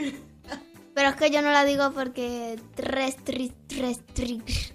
Pero 0.95 1.09
es 1.09 1.15
que 1.17 1.29
yo 1.29 1.43
no 1.43 1.51
la 1.51 1.65
digo 1.65 1.91
porque 1.93 2.59
tres, 2.73 3.15
tres, 3.23 3.51
tres, 3.67 3.99
tres. 4.11 4.73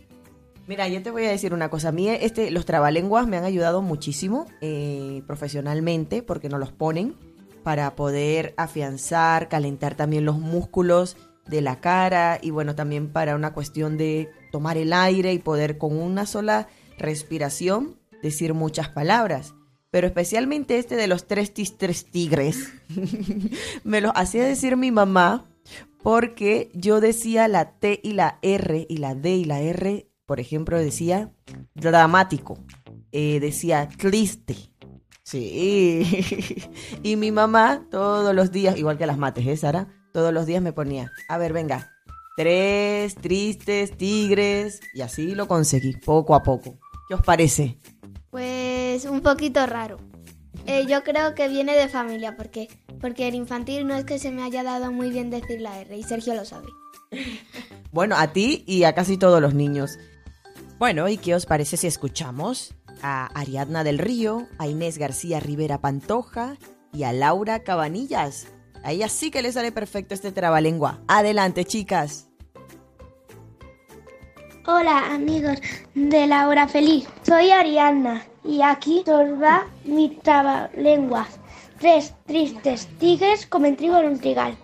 Mira, 0.68 0.86
yo 0.86 1.02
te 1.02 1.10
voy 1.10 1.24
a 1.24 1.30
decir 1.30 1.52
una 1.52 1.70
cosa. 1.70 1.88
A 1.88 1.92
mí 1.92 2.08
este, 2.08 2.52
los 2.52 2.66
trabalenguas 2.66 3.26
me 3.26 3.36
han 3.36 3.44
ayudado 3.44 3.82
muchísimo 3.82 4.46
eh, 4.60 5.24
profesionalmente 5.26 6.22
porque 6.22 6.48
nos 6.48 6.60
los 6.60 6.70
ponen 6.70 7.16
para 7.64 7.96
poder 7.96 8.54
afianzar, 8.56 9.48
calentar 9.48 9.96
también 9.96 10.24
los 10.24 10.38
músculos 10.38 11.16
de 11.48 11.62
la 11.62 11.80
cara 11.80 12.38
y 12.40 12.50
bueno, 12.50 12.76
también 12.76 13.08
para 13.08 13.34
una 13.34 13.52
cuestión 13.52 13.96
de 13.96 14.28
tomar 14.56 14.78
el 14.78 14.94
aire 14.94 15.34
y 15.34 15.38
poder 15.38 15.76
con 15.76 15.98
una 15.98 16.24
sola 16.24 16.66
respiración 16.96 18.00
decir 18.22 18.54
muchas 18.54 18.88
palabras. 18.88 19.52
Pero 19.90 20.06
especialmente 20.06 20.78
este 20.78 20.96
de 20.96 21.08
los 21.08 21.26
tres, 21.26 21.52
tis, 21.52 21.76
tres 21.76 22.06
tigres, 22.06 22.72
me 23.84 24.00
lo 24.00 24.16
hacía 24.16 24.46
decir 24.46 24.78
mi 24.78 24.90
mamá 24.90 25.44
porque 26.02 26.70
yo 26.72 27.02
decía 27.02 27.48
la 27.48 27.72
T 27.72 28.00
y 28.02 28.14
la 28.14 28.38
R 28.40 28.86
y 28.88 28.96
la 28.96 29.14
D 29.14 29.36
y 29.36 29.44
la 29.44 29.60
R, 29.60 30.08
por 30.24 30.40
ejemplo, 30.40 30.78
decía 30.78 31.30
dramático. 31.74 32.56
eh, 33.12 33.38
decía 33.40 33.90
triste. 33.94 34.56
Sí. 35.22 36.24
y 37.02 37.16
mi 37.16 37.30
mamá 37.30 37.86
todos 37.90 38.34
los 38.34 38.52
días, 38.52 38.78
igual 38.78 38.96
que 38.96 39.06
las 39.06 39.18
mates, 39.18 39.46
¿eh, 39.46 39.58
Sara? 39.58 39.88
Todos 40.14 40.32
los 40.32 40.46
días 40.46 40.62
me 40.62 40.72
ponía, 40.72 41.12
a 41.28 41.36
ver, 41.36 41.52
venga, 41.52 41.92
tres 42.36 43.14
tristes 43.16 43.96
tigres. 43.96 44.80
Y 44.94 45.00
así 45.00 45.34
lo 45.34 45.48
conseguí, 45.48 45.96
poco 45.96 46.34
a 46.34 46.42
poco. 46.42 46.78
¿Qué 47.08 47.14
os 47.14 47.22
parece? 47.22 47.78
Pues 48.30 49.04
un 49.04 49.20
poquito 49.20 49.64
raro. 49.66 49.98
Eh, 50.66 50.84
yo 50.88 51.04
creo 51.04 51.34
que 51.34 51.48
viene 51.48 51.76
de 51.76 51.88
familia, 51.88 52.36
porque 52.36 52.68
porque 53.00 53.28
el 53.28 53.34
infantil 53.34 53.86
no 53.86 53.94
es 53.94 54.04
que 54.04 54.18
se 54.18 54.30
me 54.30 54.42
haya 54.42 54.62
dado 54.62 54.90
muy 54.90 55.10
bien 55.10 55.30
decir 55.30 55.60
la 55.60 55.80
R 55.80 55.96
y 55.96 56.02
Sergio 56.02 56.34
lo 56.34 56.44
sabe. 56.44 56.68
Bueno, 57.92 58.16
a 58.18 58.32
ti 58.32 58.62
y 58.66 58.84
a 58.84 58.94
casi 58.94 59.16
todos 59.16 59.40
los 59.40 59.54
niños. 59.54 59.98
Bueno, 60.78 61.08
¿y 61.08 61.16
qué 61.16 61.34
os 61.34 61.46
parece 61.46 61.78
si 61.78 61.86
escuchamos 61.86 62.74
a 63.00 63.26
Ariadna 63.28 63.84
del 63.84 63.96
Río, 63.96 64.48
a 64.58 64.66
Inés 64.66 64.98
García 64.98 65.40
Rivera 65.40 65.80
Pantoja 65.80 66.58
y 66.92 67.04
a 67.04 67.14
Laura 67.14 67.60
Cabanillas? 67.60 68.48
A 68.82 68.92
ella 68.92 69.08
sí 69.08 69.30
que 69.30 69.40
le 69.40 69.50
sale 69.50 69.72
perfecto 69.72 70.12
este 70.12 70.30
trabalengua. 70.30 71.00
Adelante, 71.08 71.64
chicas. 71.64 72.25
Hola 74.68 75.14
amigos 75.14 75.58
de 75.94 76.26
la 76.26 76.48
hora 76.48 76.66
feliz, 76.66 77.06
soy 77.22 77.52
Ariadna 77.52 78.26
y 78.42 78.62
aquí 78.62 79.04
os 79.06 79.40
va 79.40 79.64
mi 79.84 80.08
trabalenguas. 80.24 81.38
Tres 81.78 82.12
tristes 82.26 82.88
tigres 82.98 83.46
comen 83.46 83.76
trigo 83.76 83.96
en 83.98 84.06
un 84.06 84.20
trigal. 84.20 84.58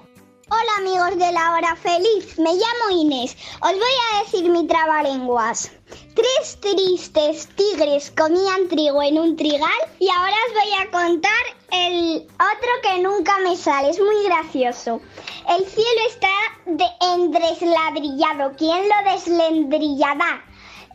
Hola 0.51 0.73
amigos 0.79 1.19
de 1.25 1.31
la 1.31 1.53
hora 1.53 1.77
feliz, 1.77 2.37
me 2.37 2.51
llamo 2.53 3.01
Inés. 3.01 3.37
Os 3.61 3.73
voy 3.73 3.95
a 4.11 4.25
decir 4.25 4.51
mi 4.51 4.67
trabalenguas. 4.67 5.71
Tres 6.17 6.59
tristes 6.61 7.49
tigres 7.55 8.11
comían 8.11 8.67
trigo 8.69 9.05
en 9.05 9.19
un 9.19 9.37
trigal 9.37 9.81
y 10.01 10.09
ahora 10.09 10.37
os 10.49 10.53
voy 10.53 10.73
a 10.81 10.91
contar 10.91 11.45
el 11.71 12.27
otro 12.35 12.71
que 12.83 13.03
nunca 13.03 13.39
me 13.45 13.57
sale, 13.57 13.91
es 13.91 14.01
muy 14.01 14.25
gracioso. 14.25 15.01
El 15.49 15.65
cielo 15.65 16.01
está 16.09 16.29
de 16.67 16.85
desladrillado, 17.29 18.55
¿quién 18.57 18.89
lo 18.89 19.13
deslendrillará? 19.13 20.45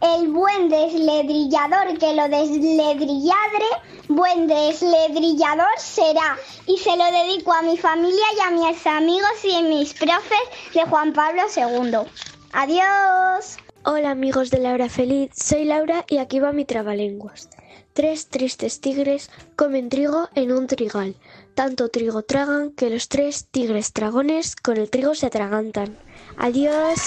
El 0.01 0.27
buen 0.27 0.69
desledrillador 0.69 1.97
que 1.97 2.13
lo 2.13 2.27
desledrilladre, 2.29 3.65
buen 4.07 4.47
desledrillador 4.47 5.67
será. 5.77 6.37
Y 6.67 6.77
se 6.77 6.95
lo 6.95 7.05
dedico 7.05 7.51
a 7.51 7.63
mi 7.63 7.77
familia 7.77 8.25
y 8.37 8.41
a 8.41 8.51
mis 8.51 8.85
amigos 8.85 9.43
y 9.43 9.55
a 9.55 9.61
mis 9.61 9.93
profes 9.93 10.73
de 10.73 10.83
Juan 10.83 11.13
Pablo 11.13 11.41
II. 11.55 12.07
Adiós. 12.53 13.57
Hola 13.83 14.11
amigos 14.11 14.51
de 14.51 14.59
la 14.59 14.73
hora 14.73 14.89
feliz, 14.89 15.31
soy 15.33 15.65
Laura 15.65 16.05
y 16.07 16.17
aquí 16.17 16.39
va 16.39 16.51
mi 16.51 16.65
trabalenguas. 16.65 17.49
Tres 17.93 18.27
tristes 18.27 18.81
tigres 18.81 19.31
comen 19.55 19.89
trigo 19.89 20.29
en 20.35 20.51
un 20.51 20.67
trigal. 20.67 21.15
Tanto 21.57 21.89
trigo 21.89 22.21
tragan 22.21 22.69
que 22.69 22.91
los 22.91 23.09
tres 23.09 23.47
tigres 23.49 23.91
dragones 23.91 24.55
con 24.55 24.77
el 24.77 24.91
trigo 24.91 25.15
se 25.15 25.25
atragantan. 25.25 25.97
Adiós. 26.37 26.99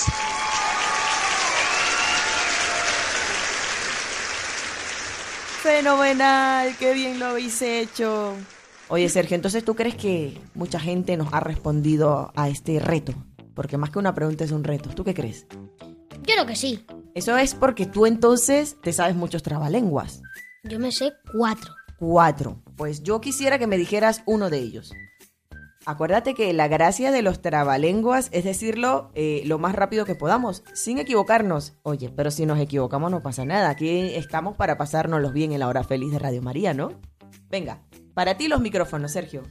Fenomenal, 5.63 6.77
qué 6.81 6.95
bien 6.95 7.21
lo 7.21 7.27
habéis 7.27 7.63
hecho. 7.63 8.35
Oye, 8.89 9.09
Sergio, 9.09 9.37
entonces 9.37 9.65
tú 9.65 9.77
crees 9.77 9.95
que 9.95 10.37
mucha 10.55 10.81
gente 10.81 11.17
nos 11.17 11.33
ha 11.33 11.39
respondido 11.39 12.33
a 12.35 12.49
este 12.49 12.81
reto? 12.81 13.15
Porque 13.55 13.77
más 13.77 13.91
que 13.91 14.01
una 14.01 14.17
pregunta 14.17 14.43
es 14.43 14.51
un 14.51 14.65
reto. 14.65 14.91
¿Tú 14.91 15.05
qué 15.05 15.15
crees? 15.15 15.47
Yo 16.25 16.35
creo 16.35 16.47
que 16.47 16.57
sí. 16.57 16.85
Eso 17.15 17.39
es 17.39 17.55
porque 17.55 17.87
tú 17.87 18.05
entonces 18.05 18.77
te 18.83 18.93
sabes 18.93 19.15
muchos 19.15 19.45
trabalenguas. 19.45 20.23
Yo 20.65 20.81
me 20.81 20.91
sé 20.91 21.13
cuatro. 21.33 21.73
Cuatro. 22.01 22.63
Pues 22.77 23.03
yo 23.03 23.21
quisiera 23.21 23.59
que 23.59 23.67
me 23.67 23.77
dijeras 23.77 24.23
uno 24.25 24.49
de 24.49 24.57
ellos. 24.57 24.95
Acuérdate 25.85 26.33
que 26.33 26.51
la 26.55 26.67
gracia 26.67 27.13
de 27.13 27.21
los 27.21 27.43
trabalenguas 27.43 28.31
es 28.33 28.45
decirlo 28.45 29.11
eh, 29.15 29.43
lo 29.45 29.59
más 29.59 29.75
rápido 29.75 30.07
que 30.07 30.15
podamos, 30.15 30.65
sin 30.73 30.99
equivocarnos. 30.99 31.75
Oye, 31.83 32.09
pero 32.09 32.31
si 32.31 32.47
nos 32.47 32.59
equivocamos 32.59 33.11
no 33.11 33.23
pasa 33.23 33.45
nada. 33.45 33.69
Aquí 33.69 34.15
estamos 34.15 34.57
para 34.57 34.79
pasárnoslos 34.79 35.35
bien 35.35 35.53
en 35.53 35.61
la 35.61 35.69
hora 35.69 35.85
feliz 35.85 36.11
de 36.11 36.19
Radio 36.19 36.41
María, 36.41 36.73
¿no? 36.73 36.99
Venga, 37.51 37.83
para 38.15 38.39
ti 38.39 38.49
los 38.49 38.63
micrófonos, 38.63 39.13
Sergio. 39.13 39.43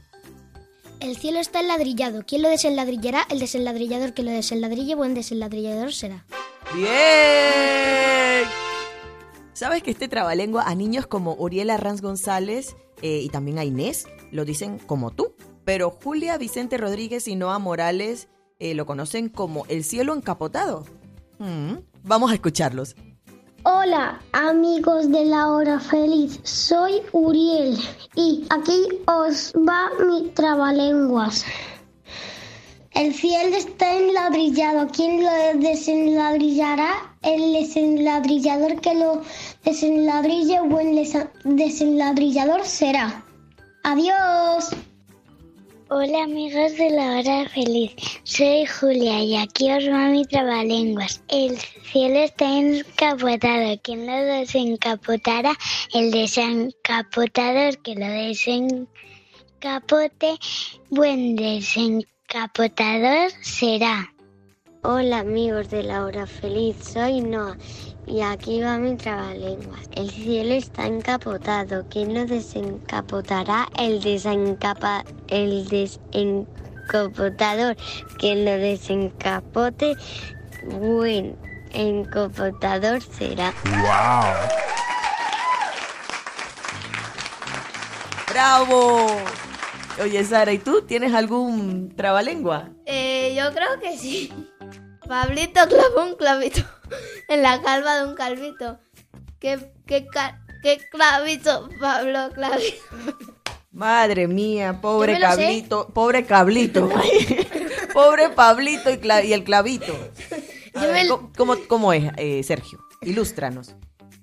El 0.98 1.16
cielo 1.16 1.38
está 1.38 1.60
enladrillado. 1.60 2.24
¿Quién 2.26 2.42
lo 2.42 2.48
desenladrillará? 2.48 3.26
El 3.30 3.38
desenladrillador 3.38 4.12
que 4.12 4.24
lo 4.24 4.32
desenladrille, 4.32 4.96
buen 4.96 5.14
desenladrillador 5.14 5.92
será. 5.92 6.26
¡Bien! 6.74 8.48
¿Sabes 9.60 9.82
que 9.82 9.90
este 9.90 10.08
trabalengua 10.08 10.62
a 10.62 10.74
niños 10.74 11.06
como 11.06 11.34
Uriela 11.34 11.76
Ranz 11.76 12.00
González 12.00 12.76
eh, 13.02 13.20
y 13.22 13.28
también 13.28 13.58
a 13.58 13.64
Inés 13.66 14.06
lo 14.30 14.46
dicen 14.46 14.78
como 14.78 15.10
tú? 15.10 15.34
Pero 15.66 15.90
Julia 15.90 16.38
Vicente 16.38 16.78
Rodríguez 16.78 17.28
y 17.28 17.36
Noah 17.36 17.58
Morales 17.58 18.28
eh, 18.58 18.72
lo 18.72 18.86
conocen 18.86 19.28
como 19.28 19.66
el 19.66 19.84
cielo 19.84 20.14
encapotado. 20.14 20.86
Mm, 21.40 21.74
vamos 22.02 22.30
a 22.30 22.34
escucharlos. 22.36 22.96
Hola 23.64 24.22
amigos 24.32 25.12
de 25.12 25.26
la 25.26 25.50
hora 25.50 25.78
feliz, 25.78 26.40
soy 26.42 27.02
Uriel 27.12 27.78
y 28.16 28.46
aquí 28.48 28.88
os 29.04 29.52
va 29.52 29.90
mi 30.06 30.30
trabalenguas. 30.30 31.44
El 32.92 33.14
cielo 33.14 33.56
está 33.56 33.94
enladrillado, 33.94 34.88
¿quién 34.88 35.22
lo 35.22 35.30
desenladrillará? 35.60 37.16
El 37.22 37.52
desenladrillador 37.52 38.80
que 38.80 38.94
lo 38.94 39.22
desenladrille, 39.64 40.60
buen 40.62 40.94
desenladrillador 41.44 42.64
será. 42.64 43.24
Adiós. 43.84 44.70
Hola 45.92 46.22
amigos 46.22 46.76
de 46.76 46.90
la 46.90 47.18
hora 47.18 47.48
feliz, 47.48 47.90
soy 48.22 48.64
Julia 48.64 49.24
y 49.24 49.36
aquí 49.36 49.72
os 49.72 49.88
va 49.88 50.06
mi 50.06 50.24
trabalenguas. 50.24 51.20
El 51.26 51.58
cielo 51.58 52.20
está 52.20 52.46
encapotado, 52.58 53.76
¿quién 53.82 54.06
lo 54.06 54.12
desencapotará? 54.12 55.52
El 55.92 56.12
desencapotador 56.12 57.76
que 57.82 57.96
lo 57.96 58.06
desencapote, 58.06 58.78
buen 60.90 61.34
desencapotador 61.34 63.32
será. 63.42 64.14
Hola 64.84 65.18
amigos 65.18 65.70
de 65.70 65.82
la 65.82 66.04
hora 66.04 66.24
feliz, 66.24 66.76
soy 66.84 67.20
Noah 67.20 67.56
y 68.06 68.22
aquí 68.22 68.62
va 68.62 68.78
mi 68.78 68.96
trabalenguas. 68.96 69.82
El 69.92 70.10
cielo 70.10 70.54
está 70.54 70.86
encapotado. 70.86 71.84
¿Quién 71.88 72.14
lo 72.14 72.24
desencapotará? 72.26 73.68
El 73.78 74.02
desencapa 74.02 75.04
el 75.28 75.68
desencapotador. 75.68 77.76
¿Quién 78.18 78.44
lo 78.44 78.50
desencapote? 78.52 79.96
Buen 80.64 81.36
encapotador 81.72 83.00
será. 83.02 83.54
¡Bravo! 88.28 89.06
Oye, 90.02 90.24
Sara, 90.24 90.52
¿y 90.52 90.58
tú 90.58 90.82
tienes 90.82 91.14
algún 91.14 91.94
trabalengua? 91.94 92.70
Eh, 92.86 93.34
yo 93.36 93.52
creo 93.52 93.78
que 93.80 93.96
sí. 93.98 94.32
Pablito 95.06 95.60
clavó 95.68 96.08
un 96.08 96.16
clavito 96.16 96.64
en 97.30 97.42
la 97.42 97.62
calva 97.62 97.96
de 97.98 98.06
un 98.06 98.14
calvito. 98.14 98.78
¿Qué, 99.38 99.72
qué, 99.86 100.06
qué 100.62 100.78
clavito, 100.90 101.68
Pablo, 101.80 102.28
clavito? 102.34 102.82
Madre 103.72 104.26
mía, 104.28 104.80
pobre 104.82 105.14
sé. 105.14 105.20
cablito, 105.20 105.88
pobre 105.94 106.26
cablito. 106.26 106.90
pobre 107.94 108.28
Pablito 108.30 108.90
y, 108.90 108.94
cla- 108.98 109.24
y 109.24 109.32
el 109.32 109.44
clavito. 109.44 109.92
A 110.74 110.82
Yo 110.84 110.92
ver, 110.92 111.06
me- 111.08 111.32
¿cómo, 111.36 111.56
cómo, 111.68 111.92
es, 111.92 112.12
eh, 112.16 112.42
Sergio? 112.42 112.80
Ilústranos. 113.00 113.74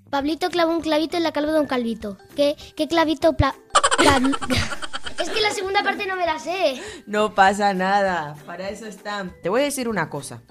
Pablito 0.09 0.49
clavó 0.49 0.71
un 0.71 0.81
clavito 0.81 1.17
en 1.17 1.23
la 1.23 1.31
calva 1.31 1.53
de 1.53 1.59
un 1.61 1.65
calvito. 1.67 2.17
¿Qué, 2.35 2.55
qué 2.75 2.87
clavito 2.87 3.33
pla... 3.33 3.55
es 5.19 5.29
que 5.29 5.41
la 5.41 5.51
segunda 5.51 5.81
parte 5.83 6.05
no 6.05 6.15
me 6.15 6.25
la 6.25 6.39
sé. 6.39 6.81
No 7.07 7.33
pasa 7.33 7.73
nada, 7.73 8.35
para 8.45 8.69
eso 8.69 8.85
están. 8.85 9.33
Te 9.41 9.49
voy 9.49 9.61
a 9.61 9.65
decir 9.65 9.89
una 9.89 10.09
cosa. 10.09 10.43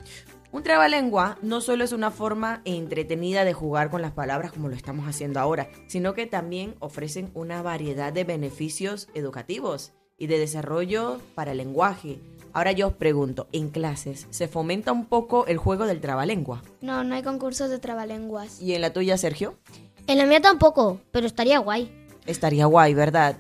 Un 0.57 0.63
trabalengua 0.63 1.37
no 1.43 1.61
solo 1.61 1.85
es 1.85 1.93
una 1.93 2.11
forma 2.11 2.63
entretenida 2.65 3.45
de 3.45 3.53
jugar 3.53 3.91
con 3.91 4.01
las 4.01 4.13
palabras 4.13 4.53
como 4.53 4.71
lo 4.71 4.75
estamos 4.75 5.07
haciendo 5.07 5.39
ahora, 5.39 5.69
sino 5.87 6.15
que 6.15 6.25
también 6.25 6.77
ofrecen 6.79 7.31
una 7.35 7.61
variedad 7.61 8.11
de 8.11 8.25
beneficios 8.25 9.09
educativos 9.13 9.93
y 10.17 10.29
de 10.29 10.39
desarrollo 10.39 11.21
para 11.35 11.53
el 11.53 11.59
lenguaje. 11.59 12.21
Ahora 12.55 12.73
yo 12.73 12.87
os 12.87 12.95
pregunto, 12.95 13.49
¿en 13.53 13.69
clases 13.69 14.29
se 14.31 14.49
fomenta 14.49 14.93
un 14.93 15.05
poco 15.05 15.45
el 15.45 15.59
juego 15.59 15.85
del 15.85 16.01
trabalengua? 16.01 16.63
No, 16.81 17.05
no 17.05 17.15
hay 17.15 17.23
concursos 17.23 17.69
de 17.69 17.79
trabalenguas. 17.79 18.59
¿Y 18.63 18.73
en 18.73 18.81
la 18.81 18.95
tuya, 18.95 19.19
Sergio? 19.19 19.59
En 20.07 20.17
la 20.17 20.25
mía 20.25 20.41
tampoco, 20.41 21.03
pero 21.11 21.27
estaría 21.27 21.59
guay. 21.59 21.93
Estaría 22.25 22.65
guay, 22.65 22.95
¿verdad? 22.95 23.37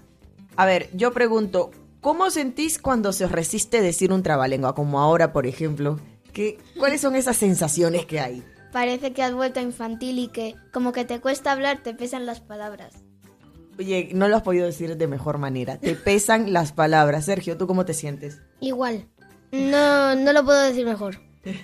A 0.55 0.67
ver, 0.67 0.91
yo 0.93 1.15
pregunto, 1.15 1.71
¿cómo 2.03 2.29
sentís 2.29 2.79
cuando 2.79 3.15
se 3.15 3.25
os 3.25 3.33
resiste 3.33 3.81
decir 3.81 4.13
un 4.13 4.23
trabalengua? 4.23 4.75
Como 4.75 5.01
ahora, 5.01 5.33
por 5.33 5.47
ejemplo. 5.47 5.99
¿Qué, 6.37 6.59
¿Cuáles 6.79 7.01
son 7.01 7.17
esas 7.17 7.39
sensaciones 7.39 8.05
que 8.05 8.21
hay? 8.21 8.45
parece 8.71 9.15
que 9.15 9.23
has 9.23 9.33
vuelto 9.33 9.59
infantil 9.59 10.19
y 10.19 10.29
que 10.29 10.55
como 10.71 10.93
que 10.93 11.07
te 11.07 11.19
cuesta 11.19 11.51
hablar, 11.51 11.83
te 11.83 11.95
pesan 11.95 12.27
las 12.27 12.43
palabras. 12.43 12.93
Oye, 13.79 14.11
no 14.13 14.29
lo 14.29 14.37
has 14.37 14.43
podido 14.43 14.67
decir 14.67 14.99
de 14.99 15.07
mejor 15.07 15.39
manera. 15.39 15.79
Te 15.79 15.95
pesan 15.95 16.53
las 16.53 16.73
palabras. 16.73 17.25
Sergio, 17.25 17.57
¿tú 17.57 17.67
cómo 17.67 17.87
te 17.87 17.95
sientes? 17.95 18.43
Igual. 18.61 19.09
No, 19.51 20.15
no 20.15 20.35
lo 20.35 20.45
puedo 20.45 20.61
decir 20.61 20.85
mejor. 20.85 21.21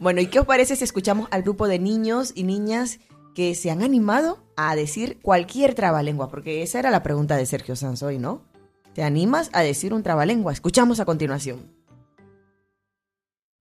Bueno, 0.00 0.20
¿y 0.20 0.26
qué 0.26 0.40
os 0.40 0.46
parece 0.46 0.74
si 0.74 0.82
escuchamos 0.82 1.28
al 1.30 1.44
grupo 1.44 1.68
de 1.68 1.78
niños 1.78 2.32
y 2.34 2.42
niñas 2.42 2.98
que 3.36 3.54
se 3.54 3.70
han 3.70 3.82
animado 3.82 4.42
a 4.56 4.74
decir 4.74 5.20
cualquier 5.22 5.74
trabalengua? 5.74 6.30
Porque 6.30 6.64
esa 6.64 6.80
era 6.80 6.90
la 6.90 7.04
pregunta 7.04 7.36
de 7.36 7.46
Sergio 7.46 7.76
Sanz 7.76 8.02
hoy, 8.02 8.18
¿no? 8.18 8.42
¿Te 8.92 9.04
animas 9.04 9.50
a 9.52 9.62
decir 9.62 9.94
un 9.94 10.02
trabalengua? 10.02 10.52
Escuchamos 10.52 10.98
a 10.98 11.04
continuación. 11.04 11.77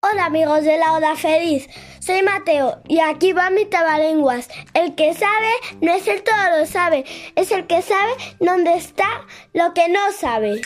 Hola 0.01 0.25
amigos 0.25 0.63
de 0.63 0.77
la 0.77 0.93
hora 0.93 1.15
feliz, 1.15 1.67
soy 1.99 2.21
Mateo 2.21 2.77
y 2.87 2.99
aquí 2.99 3.33
va 3.33 3.49
mi 3.49 3.65
trabalenguas. 3.65 4.47
El 4.75 4.93
que 4.93 5.15
sabe 5.15 5.49
no 5.81 5.91
es 5.91 6.07
el 6.07 6.21
todo 6.23 6.35
lo 6.59 6.67
sabe, 6.67 7.03
es 7.35 7.49
el 7.51 7.65
que 7.65 7.81
sabe 7.81 8.11
dónde 8.39 8.75
está 8.75 9.07
lo 9.53 9.73
que 9.73 9.89
no 9.89 9.99
sabe. 10.15 10.61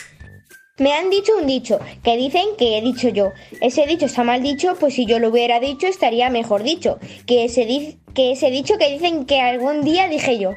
Me 0.78 0.92
han 0.92 1.08
dicho 1.08 1.32
un 1.38 1.46
dicho, 1.46 1.80
que 2.04 2.18
dicen 2.18 2.44
que 2.58 2.76
he 2.76 2.82
dicho 2.82 3.08
yo. 3.08 3.30
Ese 3.62 3.86
dicho 3.86 4.04
está 4.04 4.22
mal 4.22 4.42
dicho, 4.42 4.76
pues 4.78 4.94
si 4.94 5.06
yo 5.06 5.18
lo 5.18 5.28
hubiera 5.30 5.60
dicho 5.60 5.86
estaría 5.86 6.28
mejor 6.28 6.62
dicho. 6.62 6.98
Que 7.26 7.44
ese, 7.44 7.64
di- 7.64 7.98
que 8.14 8.32
ese 8.32 8.50
dicho 8.50 8.76
que 8.76 8.90
dicen 8.90 9.24
que 9.24 9.40
algún 9.40 9.82
día 9.82 10.08
dije 10.08 10.38
yo. 10.38 10.52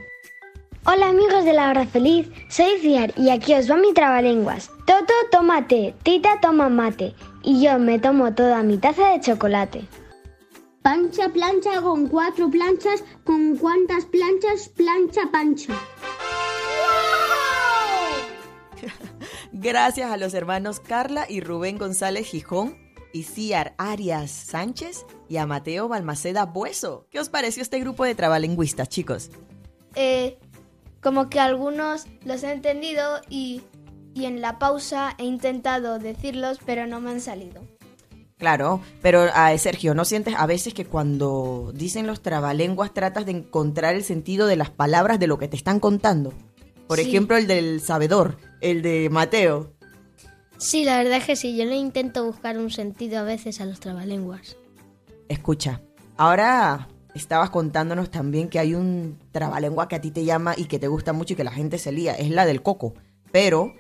Hola 0.85 1.07
amigos 1.07 1.45
de 1.45 1.53
la 1.53 1.69
hora 1.69 1.85
feliz, 1.85 2.27
soy 2.49 2.77
Ciar 2.79 3.13
y 3.17 3.29
aquí 3.29 3.53
os 3.53 3.71
va 3.71 3.77
mi 3.77 3.93
trabalenguas. 3.93 4.69
Toto 4.85 5.13
toma 5.31 5.65
té, 5.67 5.95
Tita 6.03 6.39
toma 6.41 6.69
mate 6.69 7.15
y 7.45 7.61
yo 7.61 7.77
me 7.77 7.99
tomo 7.99 8.33
toda 8.33 8.63
mi 8.63 8.77
taza 8.77 9.09
de 9.09 9.21
chocolate. 9.21 9.87
Pancha 10.81 11.29
plancha 11.29 11.81
con 11.81 12.07
cuatro 12.07 12.49
planchas, 12.49 13.03
con 13.23 13.55
cuántas 13.57 14.05
planchas 14.05 14.69
plancha 14.69 15.31
pancha. 15.31 15.73
Gracias 19.51 20.11
a 20.11 20.17
los 20.17 20.33
hermanos 20.33 20.79
Carla 20.79 21.25
y 21.29 21.39
Rubén 21.39 21.77
González 21.77 22.27
Gijón 22.27 22.77
y 23.13 23.23
Ciar 23.23 23.75
Arias 23.77 24.31
Sánchez 24.31 25.05
y 25.29 25.37
a 25.37 25.45
Mateo 25.45 25.87
Balmaceda 25.87 26.45
Bueso. 26.45 27.07
¿Qué 27.09 27.19
os 27.19 27.29
pareció 27.29 27.63
este 27.63 27.79
grupo 27.79 28.03
de 28.03 28.15
trabalingüistas, 28.15 28.89
chicos? 28.89 29.31
Eh, 29.95 30.37
como 31.01 31.29
que 31.29 31.39
algunos 31.39 32.07
los 32.25 32.43
he 32.43 32.51
entendido 32.51 33.21
y, 33.29 33.61
y 34.15 34.25
en 34.25 34.41
la 34.41 34.57
pausa 34.57 35.13
he 35.19 35.25
intentado 35.25 35.99
decirlos, 35.99 36.57
pero 36.65 36.87
no 36.87 36.99
me 37.01 37.11
han 37.11 37.21
salido. 37.21 37.61
Claro, 38.37 38.81
pero 39.01 39.27
ah, 39.33 39.55
Sergio, 39.57 39.93
¿no 39.93 40.03
sientes 40.03 40.33
a 40.37 40.45
veces 40.45 40.73
que 40.73 40.85
cuando 40.85 41.71
dicen 41.75 42.07
los 42.07 42.21
trabalenguas 42.21 42.93
tratas 42.93 43.25
de 43.25 43.31
encontrar 43.31 43.95
el 43.95 44.03
sentido 44.03 44.47
de 44.47 44.55
las 44.57 44.69
palabras 44.71 45.19
de 45.19 45.27
lo 45.27 45.37
que 45.37 45.47
te 45.47 45.55
están 45.55 45.79
contando? 45.79 46.33
Por 46.87 46.97
Sí. 46.99 47.07
ejemplo, 47.09 47.37
el 47.37 47.47
del 47.47 47.79
sabedor, 47.81 48.37
el 48.61 48.81
de 48.81 49.09
Mateo. 49.09 49.71
Sí, 50.57 50.83
la 50.83 50.97
verdad 50.97 51.17
es 51.17 51.25
que 51.25 51.35
sí, 51.35 51.55
yo 51.57 51.65
le 51.65 51.75
intento 51.75 52.25
buscar 52.25 52.57
un 52.57 52.71
sentido 52.71 53.19
a 53.19 53.23
veces 53.23 53.59
a 53.61 53.65
los 53.65 53.79
trabalenguas. 53.79 54.57
Escucha, 55.29 55.81
ahora 56.17 56.87
estabas 57.15 57.49
contándonos 57.49 58.11
también 58.11 58.49
que 58.49 58.59
hay 58.59 58.75
un 58.75 59.17
trabalengua 59.31 59.87
que 59.87 59.95
a 59.95 60.01
ti 60.01 60.11
te 60.11 60.25
llama 60.25 60.53
y 60.57 60.65
que 60.65 60.79
te 60.79 60.87
gusta 60.89 61.13
mucho 61.13 61.33
y 61.33 61.35
que 61.37 61.43
la 61.45 61.51
gente 61.51 61.77
se 61.77 61.91
lía, 61.93 62.13
es 62.15 62.29
la 62.29 62.45
del 62.45 62.61
coco. 62.61 62.93
Pero 63.31 63.73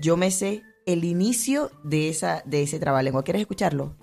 yo 0.00 0.16
me 0.16 0.30
sé 0.30 0.62
el 0.86 1.04
inicio 1.04 1.70
de, 1.82 2.08
esa, 2.08 2.42
de 2.46 2.62
ese 2.62 2.78
trabalengua. 2.78 3.24
¿Quieres 3.24 3.40
escucharlo? 3.40 3.96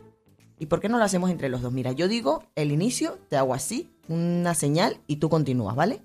¿Y 0.60 0.68
por 0.68 0.80
qué 0.80 0.90
no 0.90 0.98
lo 0.98 1.04
hacemos 1.04 1.30
entre 1.30 1.50
los 1.50 1.62
dos? 1.62 1.74
Mira, 1.74 1.92
yo 1.92 2.08
digo 2.08 2.44
el 2.56 2.72
inicio, 2.72 3.20
te 3.30 3.38
hago 3.38 3.54
así, 3.54 3.92
una 4.08 4.54
señal 4.54 4.98
y 5.08 5.18
tú 5.18 5.30
continúas, 5.30 5.76
¿vale? 5.76 6.02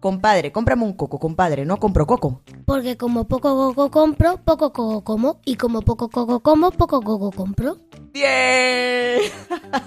Compadre, 0.00 0.52
cómprame 0.52 0.84
un 0.84 0.92
coco, 0.92 1.18
compadre, 1.18 1.64
no 1.64 1.78
compro 1.78 2.06
coco. 2.06 2.42
Porque 2.66 2.96
como 2.96 3.26
poco 3.26 3.74
coco 3.74 3.90
compro, 3.90 4.36
poco 4.44 4.72
coco 4.72 5.02
como. 5.02 5.40
Y 5.44 5.56
como 5.56 5.82
poco 5.82 6.08
coco 6.10 6.40
como, 6.40 6.70
poco 6.70 7.00
coco 7.00 7.30
compro. 7.32 7.78
¡Bien! 8.12 9.22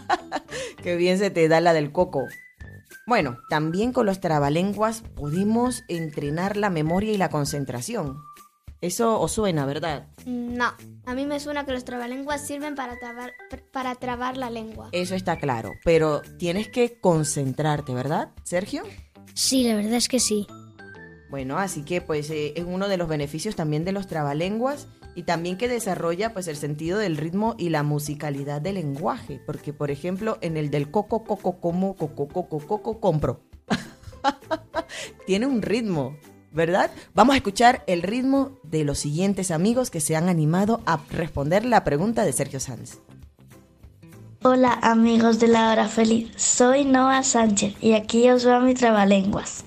Qué 0.83 0.95
bien 0.95 1.19
se 1.19 1.29
te 1.29 1.47
da 1.47 1.62
la 1.62 1.73
del 1.73 1.91
coco. 1.91 2.25
Bueno, 3.05 3.38
también 3.49 3.91
con 3.91 4.05
los 4.05 4.19
trabalenguas 4.19 5.01
pudimos 5.15 5.83
entrenar 5.88 6.57
la 6.57 6.69
memoria 6.69 7.12
y 7.12 7.17
la 7.17 7.29
concentración. 7.29 8.21
Eso 8.81 9.19
os 9.19 9.33
suena, 9.33 9.65
¿verdad? 9.65 10.07
No, 10.25 10.71
a 11.05 11.13
mí 11.13 11.25
me 11.25 11.39
suena 11.39 11.65
que 11.65 11.73
los 11.73 11.83
trabalenguas 11.83 12.45
sirven 12.45 12.75
para 12.75 12.97
trabar, 12.97 13.33
para 13.71 13.95
trabar 13.95 14.37
la 14.37 14.49
lengua. 14.49 14.89
Eso 14.93 15.15
está 15.15 15.37
claro, 15.37 15.73
pero 15.83 16.21
tienes 16.37 16.69
que 16.69 16.97
concentrarte, 16.99 17.93
¿verdad, 17.93 18.29
Sergio? 18.43 18.83
Sí, 19.33 19.63
la 19.63 19.75
verdad 19.75 19.95
es 19.95 20.07
que 20.07 20.19
sí. 20.19 20.47
Bueno, 21.29 21.57
así 21.57 21.83
que 21.83 22.01
pues 22.01 22.29
eh, 22.29 22.53
es 22.55 22.63
uno 22.65 22.87
de 22.87 22.97
los 22.97 23.07
beneficios 23.07 23.55
también 23.55 23.85
de 23.85 23.91
los 23.91 24.07
trabalenguas 24.07 24.87
y 25.13 25.23
también 25.23 25.57
que 25.57 25.67
desarrolla 25.67 26.33
pues 26.33 26.47
el 26.47 26.55
sentido 26.55 26.97
del 26.97 27.17
ritmo 27.17 27.55
y 27.57 27.69
la 27.69 27.83
musicalidad 27.83 28.61
del 28.61 28.75
lenguaje, 28.75 29.41
porque 29.45 29.73
por 29.73 29.91
ejemplo 29.91 30.37
en 30.41 30.57
el 30.57 30.71
del 30.71 30.89
coco 30.89 31.23
coco 31.23 31.59
como 31.59 31.95
coco 31.95 32.27
coco 32.27 32.59
coco 32.59 32.99
compro. 32.99 33.41
Tiene 35.27 35.45
un 35.45 35.61
ritmo, 35.61 36.17
¿verdad? 36.51 36.91
Vamos 37.13 37.33
a 37.33 37.38
escuchar 37.38 37.83
el 37.88 38.01
ritmo 38.01 38.51
de 38.63 38.83
los 38.83 38.99
siguientes 38.99 39.51
amigos 39.51 39.89
que 39.89 40.01
se 40.01 40.15
han 40.15 40.29
animado 40.29 40.81
a 40.85 40.99
responder 41.12 41.65
la 41.65 41.83
pregunta 41.83 42.23
de 42.23 42.33
Sergio 42.33 42.59
Sanz. 42.59 42.97
Hola 44.41 44.71
amigos 44.81 45.39
de 45.39 45.49
la 45.49 45.71
hora 45.71 45.88
feliz, 45.89 46.31
soy 46.38 46.85
Noah 46.85 47.23
Sánchez 47.23 47.75
y 47.81 47.93
aquí 47.93 48.29
os 48.29 48.47
va 48.47 48.62
mi 48.62 48.73
trabalenguas. 48.73 49.65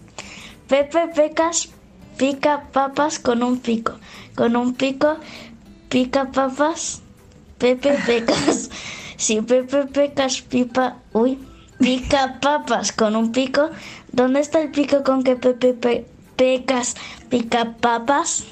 Pepe 0.66 1.08
Pecas 1.14 1.68
pica 2.16 2.68
papas 2.72 3.18
con 3.18 3.42
un 3.42 3.58
pico, 3.58 3.98
con 4.34 4.56
un 4.56 4.72
pico 4.74 5.18
pica 5.90 6.30
papas, 6.30 7.02
Pepe 7.58 7.96
Pecas. 8.06 8.70
Si 9.18 9.40
Pepe 9.40 9.84
Pecas 9.86 10.42
pipa, 10.42 10.96
uy, 11.12 11.38
pica 11.78 12.40
papas 12.40 12.90
con 12.90 13.14
un 13.14 13.30
pico, 13.30 13.70
¿dónde 14.10 14.40
está 14.40 14.60
el 14.60 14.72
pico 14.72 15.04
con 15.04 15.22
que 15.22 15.36
Pepe 15.36 15.74
Pe- 15.74 16.06
Pecas 16.36 16.96
pica 17.28 17.76
papas? 17.80 18.44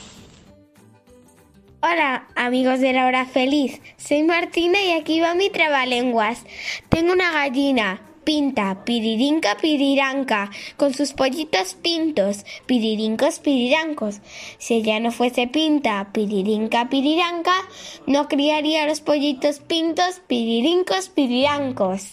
Hola, 1.82 2.28
amigos 2.36 2.80
de 2.80 2.92
la 2.92 3.06
hora 3.06 3.24
feliz. 3.24 3.80
Soy 3.96 4.22
Martina 4.22 4.82
y 4.82 4.92
aquí 4.92 5.20
va 5.20 5.34
mi 5.34 5.48
trabalenguas. 5.48 6.44
Tengo 6.90 7.12
una 7.12 7.32
gallina, 7.32 8.02
pinta, 8.22 8.84
piririnca, 8.84 9.56
piriranca, 9.56 10.50
con 10.76 10.92
sus 10.92 11.14
pollitos 11.14 11.74
pintos, 11.74 12.44
piririncos, 12.66 13.38
pirirancos. 13.38 14.20
Si 14.58 14.74
ella 14.74 15.00
no 15.00 15.10
fuese 15.10 15.46
pinta, 15.46 16.10
piririnca, 16.12 16.90
piriranca, 16.90 17.54
no 18.06 18.28
criaría 18.28 18.86
los 18.86 19.00
pollitos 19.00 19.60
pintos, 19.60 20.20
piririncos, 20.26 21.08
pirirancos. 21.08 22.12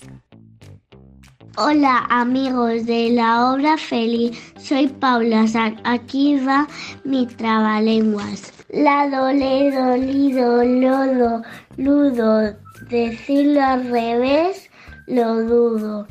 Hola 1.60 2.06
amigos 2.12 2.86
de 2.86 3.10
la 3.10 3.52
obra 3.52 3.80
feliz, 3.80 4.38
soy 4.60 4.90
Paula 4.90 5.48
San. 5.48 5.82
Aquí 5.86 6.36
va 6.36 6.68
mi 7.04 7.26
trabalenguas. 7.26 8.54
Lado, 8.70 9.34
ledo, 9.34 9.98
lido, 9.98 10.64
lodo, 10.64 11.42
ludo. 11.78 12.54
Decirlo 12.92 13.64
al 13.64 13.90
revés, 13.90 14.70
lo 15.08 15.42
dudo. 15.46 16.08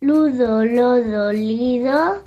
Ludo, 0.00 0.64
lodo, 0.64 1.32
lido, 1.34 2.22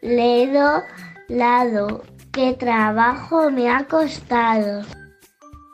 ledo, 0.00 0.82
lado. 1.28 2.04
Qué 2.32 2.54
trabajo 2.54 3.50
me 3.50 3.68
ha 3.68 3.84
costado. 3.86 4.82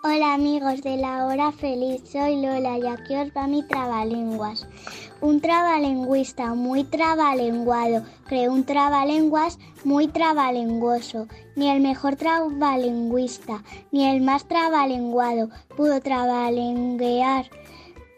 Hola 0.02 0.34
amigos 0.34 0.80
de 0.82 0.96
la 0.96 1.26
hora 1.26 1.52
feliz, 1.52 2.02
soy 2.10 2.40
Lola 2.40 2.78
y 2.78 2.86
aquí 2.86 3.14
os 3.14 3.28
va 3.36 3.46
mi 3.46 3.62
trabalenguas. 3.66 4.66
Un 5.20 5.40
trabalengüista 5.40 6.54
muy 6.54 6.84
trabalenguado 6.84 8.04
creó 8.26 8.52
un 8.52 8.64
trabalenguas 8.64 9.58
muy 9.82 10.06
trabalenguoso. 10.06 11.26
Ni 11.56 11.68
el 11.68 11.80
mejor 11.80 12.14
trabalengüista, 12.14 13.64
ni 13.90 14.06
el 14.06 14.20
más 14.20 14.46
trabalenguado 14.46 15.50
pudo 15.76 16.00
trabalenguear 16.00 17.50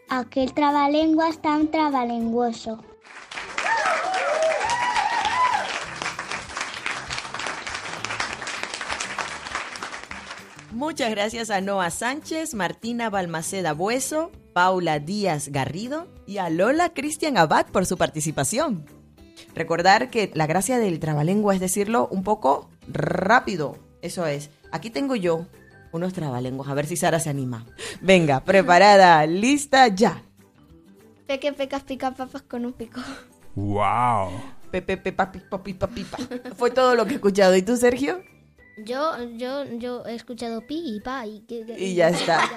aquel 0.09 0.53
trabalenguas 0.53 1.41
tan 1.41 1.69
trabalenguoso. 1.69 2.83
Muchas 10.71 11.09
gracias 11.11 11.49
a 11.49 11.61
Noah 11.61 11.89
Sánchez, 11.89 12.53
Martina 12.53 13.09
Balmaceda 13.09 13.73
Bueso, 13.73 14.31
Paula 14.53 14.99
Díaz 14.99 15.49
Garrido 15.49 16.07
y 16.31 16.37
a 16.37 16.49
Lola 16.49 16.93
Cristian 16.93 17.37
Abad 17.37 17.65
por 17.67 17.85
su 17.85 17.97
participación. 17.97 18.85
Recordar 19.53 20.09
que 20.09 20.31
la 20.33 20.47
gracia 20.47 20.79
del 20.79 21.01
trabalengua 21.01 21.53
es 21.53 21.59
decirlo 21.59 22.07
un 22.09 22.23
poco 22.23 22.69
rápido. 22.87 23.77
Eso 24.01 24.25
es. 24.25 24.49
Aquí 24.71 24.89
tengo 24.89 25.17
yo 25.17 25.45
unos 25.91 26.13
trabalenguas. 26.13 26.69
A 26.69 26.73
ver 26.73 26.85
si 26.85 26.95
Sara 26.95 27.19
se 27.19 27.29
anima. 27.29 27.65
Venga, 27.99 28.39
preparada, 28.45 29.25
lista 29.25 29.89
ya. 29.89 30.23
Peque, 31.27 31.51
pecas, 31.51 31.83
pica 31.83 32.11
papas 32.11 32.43
con 32.43 32.65
un 32.65 32.71
pico. 32.71 33.01
¡Wow! 33.55 34.31
Pepe, 34.71 34.95
pepa, 34.95 35.29
pipa, 35.33 35.61
pipa, 35.61 35.87
pipa. 35.87 36.17
Fue 36.55 36.71
todo 36.71 36.95
lo 36.95 37.03
que 37.05 37.11
he 37.11 37.15
escuchado. 37.15 37.57
¿Y 37.57 37.61
tú, 37.61 37.75
Sergio? 37.75 38.23
Yo, 38.77 39.21
yo, 39.35 39.65
yo 39.65 40.05
he 40.05 40.15
escuchado 40.15 40.65
pi 40.65 40.95
y 40.95 41.01
pa 41.01 41.25
y... 41.25 41.45
Y 41.77 41.95
ya 41.95 42.07
está. 42.07 42.39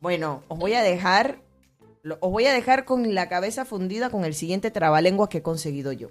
Bueno, 0.00 0.42
os 0.48 0.58
voy 0.58 0.72
a 0.72 0.82
dejar. 0.82 1.42
Lo- 2.02 2.18
Os 2.20 2.30
voy 2.30 2.46
a 2.46 2.52
dejar 2.52 2.84
con 2.84 3.14
la 3.14 3.28
cabeza 3.28 3.64
fundida 3.64 4.10
con 4.10 4.24
el 4.24 4.34
siguiente 4.34 4.70
trabalengua 4.70 5.28
que 5.28 5.38
he 5.38 5.42
conseguido 5.42 5.92
yo. 5.92 6.08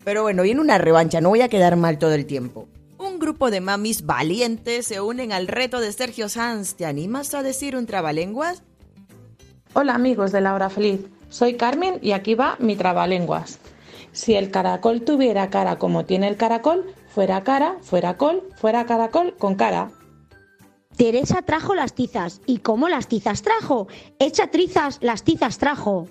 Pero 0.04 0.24
bueno, 0.24 0.44
viene 0.44 0.62
una 0.62 0.78
revancha, 0.78 1.22
no 1.22 1.30
voy 1.30 1.42
a 1.42 1.50
quedar 1.50 1.76
mal 1.76 1.98
todo 1.98 2.14
el 2.14 2.26
tiempo. 2.26 2.68
Un 2.98 3.20
grupo 3.20 3.52
de 3.52 3.62
mamis 3.62 4.06
valientes 4.06 4.88
se 4.88 5.02
unen 5.02 5.32
al 5.32 5.48
reto 5.48 5.80
de 5.80 5.92
Sergio 5.92 6.30
Sanz. 6.30 6.76
¿Te 6.76 6.86
animas 6.86 7.34
a 7.34 7.44
decir 7.44 7.76
un 7.76 7.86
trabalenguas? 7.86 8.64
Hola 9.74 9.96
amigos 9.96 10.32
de 10.32 10.42
la 10.42 10.54
hora 10.54 10.70
feliz, 10.70 11.02
soy 11.30 11.56
Carmen 11.56 12.00
y 12.02 12.12
aquí 12.12 12.36
va 12.36 12.58
mi 12.60 12.76
trabalenguas. 12.76 13.60
Si 14.12 14.36
el 14.36 14.52
caracol 14.52 15.04
tuviera 15.04 15.50
cara 15.50 15.78
como 15.78 16.06
tiene 16.06 16.28
el 16.28 16.36
caracol, 16.36 16.94
fuera 17.08 17.44
cara, 17.44 17.78
fuera 17.82 18.18
col, 18.18 18.44
fuera 18.56 18.86
caracol 18.86 19.36
con 19.38 19.56
cara. 19.56 19.92
Teresa 20.98 21.42
trajo 21.42 21.74
las 21.74 21.94
tizas. 21.94 22.42
¿Y 22.46 22.58
cómo 22.58 22.90
las 22.90 23.08
tizas 23.08 23.42
trajo? 23.42 23.88
Echa 24.20 24.48
trizas, 24.48 25.00
las 25.02 25.24
tizas 25.24 25.58
trajo. 25.58 26.08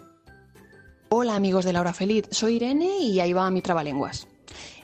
Hola 1.13 1.35
amigos 1.35 1.65
de 1.65 1.73
la 1.73 1.81
hora 1.81 1.93
feliz, 1.93 2.29
soy 2.31 2.55
Irene 2.55 2.99
y 3.01 3.19
ahí 3.19 3.33
va 3.33 3.51
mi 3.51 3.63
trabalenguas. 3.63 4.29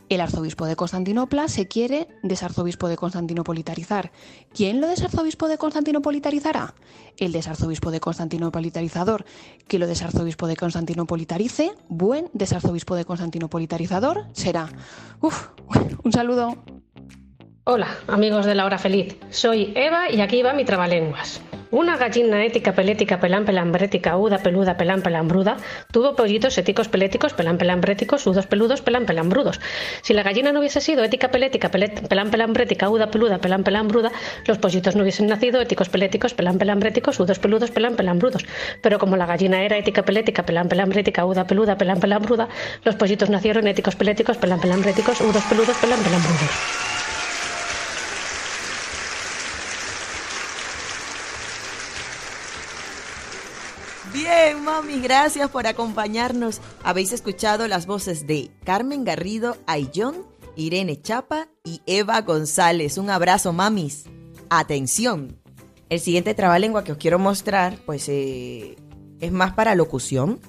El 0.08 0.20
arzobispo 0.20 0.66
de 0.66 0.74
Constantinopla 0.74 1.46
se 1.46 1.68
quiere 1.68 2.08
desarzobispo 2.24 2.88
de 2.88 2.96
Constantinopolitarizar. 2.96 4.10
¿Quién 4.52 4.80
lo 4.80 4.88
desarzobispo 4.88 5.46
de 5.46 5.56
Constantinopolitarizará? 5.56 6.74
El 7.16 7.30
desarzobispo 7.30 7.92
de 7.92 8.00
Constantinopolitarizador. 8.00 9.24
Que 9.68 9.78
lo 9.78 9.86
desarzobispo 9.86 10.48
de 10.48 10.56
Constantinopolitarice, 10.56 11.70
buen 11.88 12.28
desarzobispo 12.32 12.96
de 12.96 13.04
Constantinopolitarizador 13.04 14.24
será. 14.32 14.68
Uf, 15.20 15.50
un 16.02 16.10
saludo. 16.10 16.56
Hola, 17.62 17.98
amigos 18.08 18.46
de 18.46 18.56
la 18.56 18.64
hora 18.64 18.78
feliz. 18.78 19.16
Soy 19.30 19.72
Eva 19.76 20.10
y 20.10 20.20
aquí 20.20 20.42
va 20.42 20.54
mi 20.54 20.64
trabalenguas. 20.64 21.40
Una 21.82 21.94
gallina 21.98 22.42
ética, 22.42 22.72
pelética, 22.72 23.20
pelán, 23.20 23.44
pelambrética, 23.44 24.16
uda, 24.16 24.38
peluda, 24.38 24.78
pelán, 24.78 25.02
pelambruda, 25.02 25.58
tuvo 25.92 26.16
pollitos 26.16 26.56
éticos, 26.56 26.88
peléticos, 26.88 27.34
pelán, 27.34 27.58
pelambréticos, 27.58 28.26
udos, 28.26 28.46
peludos, 28.46 28.80
pelán, 28.80 29.04
pelambrudos. 29.04 29.60
Si 30.00 30.14
la 30.14 30.22
gallina 30.22 30.52
no 30.52 30.60
hubiese 30.60 30.80
sido 30.80 31.04
ética, 31.04 31.28
pelética, 31.30 31.70
pelet- 31.70 32.08
pelán, 32.08 32.30
pelambrética, 32.30 32.88
uda, 32.88 33.10
peluda, 33.10 33.36
pelán, 33.44 33.62
pelambruda, 33.62 34.10
los 34.46 34.56
pollitos 34.56 34.96
no 34.96 35.02
hubiesen 35.02 35.26
nacido 35.26 35.60
éticos, 35.60 35.90
peléticos, 35.90 36.32
pelán, 36.32 36.56
pelambréticos, 36.56 37.20
udos, 37.20 37.38
peludos, 37.38 37.70
pelán, 37.70 37.94
pelambrudos. 37.94 38.46
Pero 38.80 38.98
como 38.98 39.18
la 39.18 39.26
gallina 39.26 39.62
era 39.62 39.76
ética, 39.76 40.02
pelética, 40.02 40.46
pelán, 40.46 40.68
pelambrética, 40.70 41.26
uda, 41.26 41.46
peluda, 41.46 41.76
pelán, 41.76 42.00
pelambruda, 42.00 42.48
los 42.84 42.94
pollitos 42.96 43.28
nacieron 43.28 43.66
éticos, 43.66 43.96
peléticos, 43.96 44.38
pelán, 44.38 44.60
pelambréticos, 44.60 45.20
udos, 45.20 45.44
peludos, 45.44 45.76
pelán, 45.76 46.02
pelambrudos. 46.02 46.62
Bien, 54.16 54.64
mami, 54.64 54.98
gracias 55.00 55.50
por 55.50 55.66
acompañarnos. 55.66 56.62
Habéis 56.82 57.12
escuchado 57.12 57.68
las 57.68 57.84
voces 57.84 58.26
de 58.26 58.50
Carmen 58.64 59.04
Garrido 59.04 59.58
Ayllón, 59.66 60.24
Irene 60.56 61.02
Chapa 61.02 61.48
y 61.64 61.82
Eva 61.84 62.22
González. 62.22 62.96
Un 62.96 63.10
abrazo, 63.10 63.52
mamis. 63.52 64.04
Atención. 64.48 65.38
El 65.90 66.00
siguiente 66.00 66.32
trabalengua 66.32 66.82
que 66.82 66.92
os 66.92 66.98
quiero 66.98 67.18
mostrar, 67.18 67.76
pues 67.84 68.08
eh, 68.08 68.76
es 69.20 69.32
más 69.32 69.52
para 69.52 69.74
locución. 69.74 70.40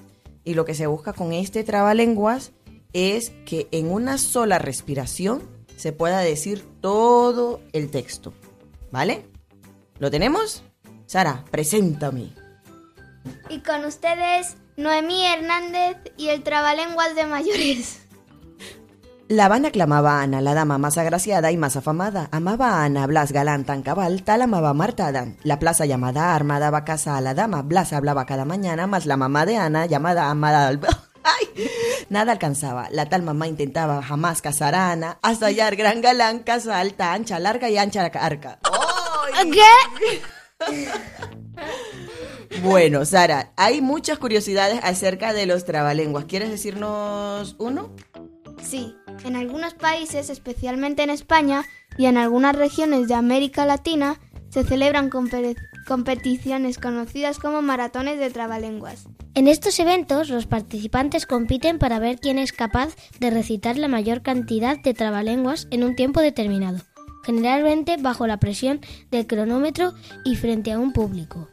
Y 0.45 0.53
lo 0.53 0.63
que 0.63 0.73
se 0.73 0.87
busca 0.87 1.11
con 1.11 1.33
este 1.33 1.65
trabalenguas 1.65 2.53
es 2.93 3.33
que 3.45 3.67
en 3.71 3.91
una 3.91 4.17
sola 4.17 4.59
respiración 4.59 5.43
se 5.75 5.91
pueda 5.91 6.19
decir 6.19 6.63
todo 6.79 7.59
el 7.73 7.89
texto. 7.89 8.31
¿Vale? 8.93 9.25
¿Lo 9.99 10.09
tenemos? 10.09 10.63
Sara, 11.05 11.43
preséntame. 11.51 12.36
Y 13.49 13.59
con 13.59 13.85
ustedes, 13.85 14.57
Noemí 14.75 15.25
Hernández 15.25 15.97
y 16.17 16.29
el 16.29 16.43
trabalenguas 16.43 17.15
de 17.15 17.25
mayores. 17.25 18.01
La 19.29 19.45
Habana 19.45 19.71
clamaba 19.71 20.19
a 20.19 20.21
Ana, 20.21 20.39
la 20.39 20.53
dama 20.53 20.77
más 20.77 20.97
agraciada 20.97 21.51
y 21.51 21.57
más 21.57 21.75
afamada. 21.75 22.29
Amaba 22.31 22.69
a 22.69 22.85
Ana, 22.85 23.05
Blas 23.07 23.33
galán 23.33 23.65
tan 23.65 23.81
cabal, 23.81 24.23
tal 24.23 24.41
amaba 24.41 24.69
a 24.69 24.73
Marta 24.73 25.07
Adán. 25.07 25.37
La 25.43 25.59
plaza 25.59 25.85
llamada 25.85 26.33
Arma 26.33 26.59
daba 26.59 26.85
casa 26.85 27.17
a 27.17 27.21
la 27.21 27.33
dama. 27.33 27.61
Blas 27.61 27.91
hablaba 27.91 28.25
cada 28.25 28.45
mañana, 28.45 28.87
más 28.87 29.05
la 29.05 29.17
mamá 29.17 29.45
de 29.45 29.57
Ana, 29.57 29.85
llamada 29.85 30.29
Amada 30.29 30.69
al... 30.69 30.79
¡Ay! 31.23 31.69
Nada 32.09 32.31
alcanzaba. 32.31 32.87
La 32.91 33.09
tal 33.09 33.21
mamá 33.23 33.49
intentaba 33.49 34.01
jamás 34.01 34.41
casar 34.41 34.75
a 34.75 34.91
Ana, 34.91 35.19
hasta 35.21 35.47
hallar 35.47 35.75
gran 35.75 35.99
galán, 35.99 36.39
casa 36.39 36.79
alta, 36.79 37.11
ancha, 37.11 37.37
larga 37.37 37.69
y 37.69 37.77
ancha 37.77 38.05
arca. 38.05 38.59
¿Qué? 39.51 40.21
Bueno, 42.63 43.05
Sara, 43.05 43.51
hay 43.55 43.81
muchas 43.81 44.17
curiosidades 44.17 44.79
acerca 44.83 45.33
de 45.33 45.45
los 45.45 45.63
trabalenguas. 45.63 46.25
¿Quieres 46.25 46.49
decirnos 46.49 47.55
uno? 47.59 47.91
Sí, 48.61 48.95
en 49.23 49.35
algunos 49.35 49.75
países, 49.75 50.29
especialmente 50.29 51.03
en 51.03 51.11
España 51.11 51.65
y 51.97 52.07
en 52.07 52.17
algunas 52.17 52.55
regiones 52.55 53.07
de 53.07 53.13
América 53.13 53.65
Latina, 53.65 54.19
se 54.49 54.63
celebran 54.63 55.11
competiciones 55.87 56.77
conocidas 56.79 57.37
como 57.37 57.61
maratones 57.61 58.17
de 58.17 58.31
trabalenguas. 58.31 59.07
En 59.35 59.47
estos 59.47 59.79
eventos, 59.79 60.29
los 60.29 60.47
participantes 60.47 61.27
compiten 61.27 61.77
para 61.77 61.99
ver 61.99 62.19
quién 62.19 62.39
es 62.39 62.53
capaz 62.53 62.95
de 63.19 63.29
recitar 63.29 63.77
la 63.77 63.87
mayor 63.87 64.23
cantidad 64.23 64.79
de 64.79 64.95
trabalenguas 64.95 65.67
en 65.69 65.83
un 65.83 65.95
tiempo 65.95 66.21
determinado, 66.21 66.79
generalmente 67.23 67.97
bajo 67.97 68.25
la 68.25 68.39
presión 68.39 68.81
del 69.11 69.27
cronómetro 69.27 69.93
y 70.25 70.35
frente 70.37 70.71
a 70.71 70.79
un 70.79 70.91
público. 70.91 71.47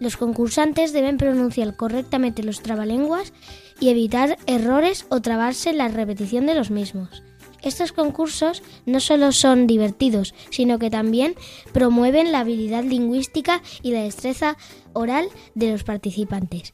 Los 0.00 0.16
concursantes 0.16 0.92
deben 0.92 1.18
pronunciar 1.18 1.76
correctamente 1.76 2.42
los 2.42 2.62
trabalenguas 2.62 3.32
y 3.78 3.90
evitar 3.90 4.38
errores 4.46 5.06
o 5.10 5.20
trabarse 5.20 5.72
la 5.74 5.88
repetición 5.88 6.46
de 6.46 6.54
los 6.54 6.70
mismos. 6.70 7.22
Estos 7.62 7.92
concursos 7.92 8.62
no 8.86 9.00
solo 9.00 9.32
son 9.32 9.66
divertidos, 9.66 10.34
sino 10.48 10.78
que 10.78 10.88
también 10.88 11.34
promueven 11.72 12.32
la 12.32 12.40
habilidad 12.40 12.82
lingüística 12.84 13.62
y 13.82 13.92
la 13.92 14.02
destreza 14.02 14.56
oral 14.94 15.28
de 15.54 15.72
los 15.72 15.84
participantes. 15.84 16.72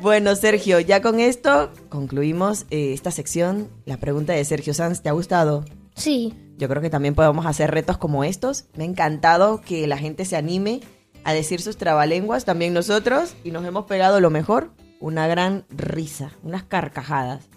Bueno, 0.00 0.36
Sergio, 0.36 0.78
ya 0.80 1.02
con 1.02 1.18
esto 1.18 1.72
concluimos 1.88 2.66
eh, 2.70 2.92
esta 2.92 3.10
sección. 3.10 3.68
La 3.84 3.96
pregunta 3.96 4.32
de 4.32 4.44
Sergio 4.44 4.74
Sanz, 4.74 5.02
¿te 5.02 5.08
ha 5.08 5.12
gustado? 5.12 5.64
Sí, 5.94 6.34
Yo 6.58 6.68
creo 6.68 6.80
que 6.80 6.90
también 6.90 7.14
podemos 7.14 7.46
hacer 7.46 7.70
retos 7.70 7.98
como 7.98 8.24
estos. 8.24 8.66
Me 8.76 8.84
ha 8.84 8.86
encantado 8.86 9.60
que 9.60 9.86
la 9.86 9.98
gente 9.98 10.24
se 10.24 10.36
anime 10.36 10.80
a 11.24 11.32
decir 11.32 11.60
sus 11.60 11.76
trabalenguas, 11.76 12.44
también 12.44 12.74
nosotros, 12.74 13.34
y 13.44 13.50
nos 13.50 13.64
hemos 13.64 13.86
pegado 13.86 14.20
lo 14.20 14.30
mejor, 14.30 14.72
una 15.00 15.26
gran 15.26 15.64
risa, 15.70 16.32
unas 16.42 16.62
carcajadas. 16.64 17.48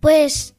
pues 0.00 0.54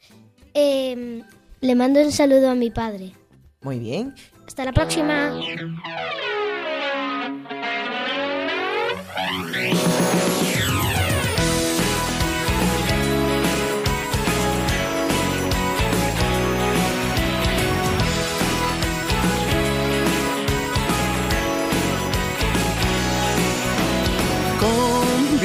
em, 0.54 1.24
le 1.62 1.76
mando 1.76 2.02
un 2.02 2.12
saludo 2.12 2.50
a 2.50 2.56
mi 2.56 2.72
padre. 2.72 3.13
Muy 3.62 3.80
bien. 3.80 4.15
Hasta 4.48 4.65
la 4.65 4.74
próxima. 4.74 5.34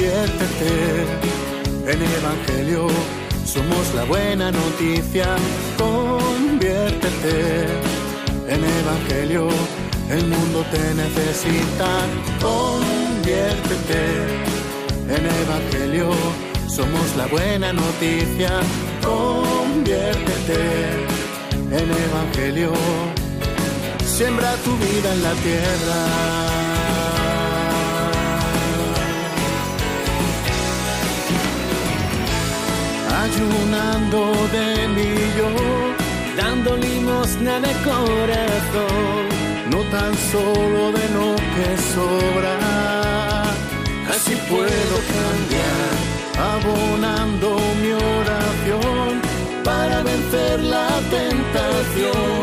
Conviértete 0.05 0.73
en 1.93 2.03
evangelio. 2.03 2.89
Somos 3.45 3.95
la 3.95 4.05
buena 4.05 4.51
noticia, 4.51 5.37
conviértete 5.79 7.67
en 8.49 8.65
evangelio. 8.81 9.49
El 10.11 10.27
mundo 10.29 10.65
te 10.71 10.95
necesita, 10.95 11.89
conviértete 12.41 14.03
en 15.09 15.25
evangelio. 15.45 16.11
Somos 16.69 17.17
la 17.17 17.27
buena 17.27 17.73
noticia, 17.73 18.51
conviértete 19.03 20.61
en 21.71 21.91
evangelio. 22.09 22.73
Siembra 24.05 24.55
tu 24.65 24.73
vida 24.77 25.15
en 25.15 25.23
la 25.23 25.33
tierra. 25.33 26.44
Ayunando 33.25 34.21
de 34.57 34.89
mí 34.95 35.13
yo, 35.39 35.51
dando 36.37 36.77
limosna 36.77 37.55
de 37.67 37.73
corazón, 37.91 39.23
no 39.73 39.81
tan 39.95 40.13
solo 40.33 40.83
de 40.99 41.07
lo 41.17 41.31
que 41.55 41.69
sobra, 41.93 42.57
así 44.15 44.35
puedo 44.51 44.97
cambiar, 45.19 45.95
abonando 46.55 47.49
mi 47.81 47.91
oración 47.93 49.11
para 49.65 50.03
vencer 50.03 50.61
la 50.75 50.91
tentación 51.17 52.43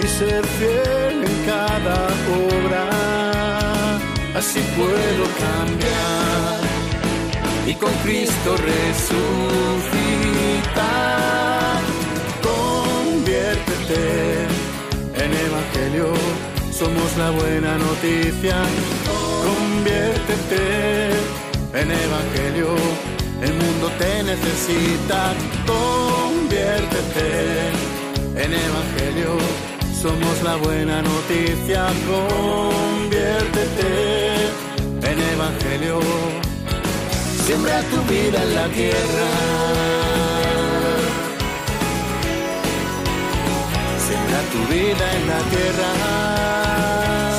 y 0.00 0.06
ser 0.18 0.42
fiel 0.58 1.14
en 1.30 1.36
cada 1.50 1.98
obra, 2.46 2.84
así 4.38 4.60
puedo 4.76 5.24
cambiar 5.46 6.60
y 7.70 7.74
con 7.74 7.92
Cristo 8.02 8.56
Conviértete 12.42 14.02
en 15.22 15.30
Evangelio, 15.48 16.06
somos 16.72 17.16
la 17.16 17.30
buena 17.30 17.78
noticia. 17.78 18.56
Conviértete 19.46 20.62
en 21.74 21.90
Evangelio, 21.90 22.68
el 23.42 23.54
mundo 23.54 23.90
te 23.98 24.22
necesita. 24.22 25.34
Conviértete 25.66 27.28
en 28.42 28.50
Evangelio, 28.52 29.30
somos 30.02 30.42
la 30.42 30.56
buena 30.56 31.02
noticia. 31.02 31.86
Conviértete 32.08 33.90
en 35.10 35.18
Evangelio 35.34 36.00
siembra 37.50 37.82
tu 37.90 38.00
vida 38.12 38.40
en 38.44 38.54
la 38.54 38.68
tierra. 38.68 39.89
Tu 44.52 44.58
vida 44.72 45.06
en 45.16 45.28
la 45.28 45.38
tierra. 45.52 45.90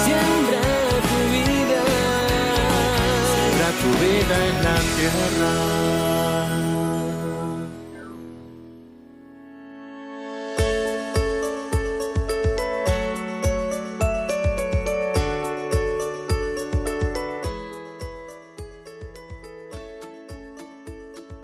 Siembra 0.05 0.61
tu 1.09 1.17
vida. 1.35 1.81
Siembra 3.33 3.69
tu 3.81 3.89
vida 4.03 4.35
en 4.47 4.55
la 4.63 4.77
tierra. 4.95 5.51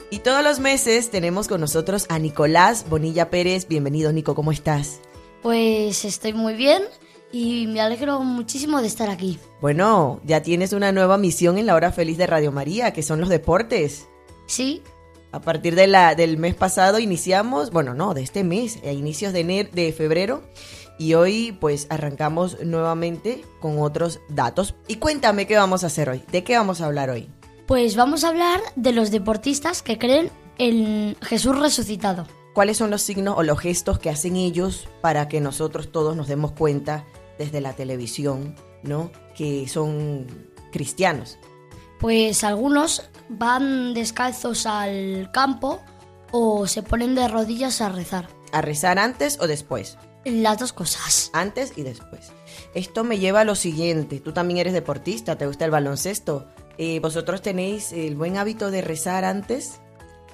Y 0.10 0.20
todos 0.20 0.44
los 0.44 0.60
meses 0.60 1.10
tenemos 1.12 1.48
con 1.48 1.60
nosotros 1.62 2.06
a 2.10 2.18
Nicolás 2.20 2.86
Bonilla 2.90 3.30
Pérez. 3.30 3.68
Bienvenido, 3.68 4.14
Nico, 4.14 4.34
¿cómo 4.34 4.52
estás? 4.52 5.02
Pues 5.42 6.06
estoy 6.06 6.34
muy 6.34 6.56
bien 6.56 6.84
y 7.32 7.68
me 7.68 7.82
alegro 7.82 8.20
muchísimo 8.22 8.82
de 8.82 8.88
estar 8.88 9.10
aquí. 9.10 9.40
Bueno, 9.62 10.22
ya 10.24 10.42
tienes 10.42 10.74
una 10.74 10.92
nueva 10.92 11.18
misión 11.18 11.58
en 11.58 11.66
la 11.66 11.76
hora 11.76 11.92
feliz 11.92 12.18
de 12.18 12.28
Radio 12.28 12.52
María, 12.52 12.94
que 12.94 13.04
son 13.04 13.20
los 13.20 13.30
deportes. 13.30 14.08
Sí. 14.46 14.82
A 15.32 15.42
partir 15.42 15.76
de 15.76 15.88
la, 15.88 16.16
del 16.16 16.38
mes 16.38 16.56
pasado 16.56 17.00
iniciamos, 17.00 17.72
bueno, 17.72 17.94
no, 17.94 18.14
de 18.14 18.24
este 18.24 18.44
mes, 18.44 18.80
a 18.84 18.92
inicios 18.92 19.34
de, 19.34 19.42
enero, 19.42 19.70
de 19.74 19.92
febrero, 19.92 20.42
y 20.98 21.14
hoy 21.14 21.56
pues 21.60 21.86
arrancamos 21.90 22.64
nuevamente 22.64 23.44
con 23.60 23.80
otros 23.80 24.20
datos. 24.30 24.76
Y 24.88 24.96
cuéntame 24.96 25.46
qué 25.46 25.58
vamos 25.58 25.84
a 25.84 25.88
hacer 25.88 26.10
hoy, 26.10 26.24
de 26.32 26.44
qué 26.44 26.56
vamos 26.56 26.82
a 26.82 26.86
hablar 26.86 27.10
hoy. 27.10 27.30
Pues 27.68 27.98
vamos 27.98 28.24
a 28.24 28.30
hablar 28.30 28.62
de 28.78 28.94
los 28.94 29.12
deportistas 29.12 29.84
que 29.84 29.98
creen 29.98 30.32
en 30.58 31.18
Jesús 31.22 31.60
resucitado. 31.60 32.26
¿Cuáles 32.58 32.78
son 32.78 32.90
los 32.90 33.04
signos 33.04 33.36
o 33.38 33.44
los 33.44 33.60
gestos 33.60 34.00
que 34.00 34.10
hacen 34.10 34.36
ellos 34.36 34.90
para 35.00 35.28
que 35.28 35.40
nosotros 35.42 35.92
todos 35.92 36.18
nos 36.18 36.28
demos 36.28 36.54
cuenta 36.54 37.06
desde 37.38 37.62
la 37.62 37.74
televisión, 37.74 38.56
¿no? 38.82 39.12
Que 39.36 39.68
son 39.68 40.26
cristianos. 40.72 41.38
Pues 42.00 42.44
algunos 42.44 43.12
van 43.30 43.94
descalzos 43.94 44.66
al 44.66 45.30
campo 45.32 45.82
o 46.32 46.66
se 46.66 46.82
ponen 46.82 47.14
de 47.14 47.28
rodillas 47.28 47.80
a 47.80 47.90
rezar. 47.90 48.28
¿A 48.52 48.64
rezar 48.64 48.98
antes 48.98 49.38
o 49.40 49.46
después? 49.46 50.00
Las 50.26 50.58
dos 50.58 50.74
cosas. 50.74 51.30
Antes 51.34 51.74
y 51.76 51.84
después. 51.84 52.32
Esto 52.74 53.04
me 53.04 53.20
lleva 53.20 53.42
a 53.42 53.46
lo 53.46 53.54
siguiente. 53.54 54.20
Tú 54.20 54.34
también 54.34 54.58
eres 54.58 54.74
deportista, 54.74 55.38
te 55.38 55.46
gusta 55.46 55.66
el 55.66 55.70
baloncesto. 55.70 56.48
Eh, 56.80 57.00
¿Vosotros 57.02 57.44
tenéis 57.44 57.92
el 57.92 58.16
buen 58.16 58.36
hábito 58.36 58.72
de 58.72 58.82
rezar 58.82 59.26
antes? 59.26 59.80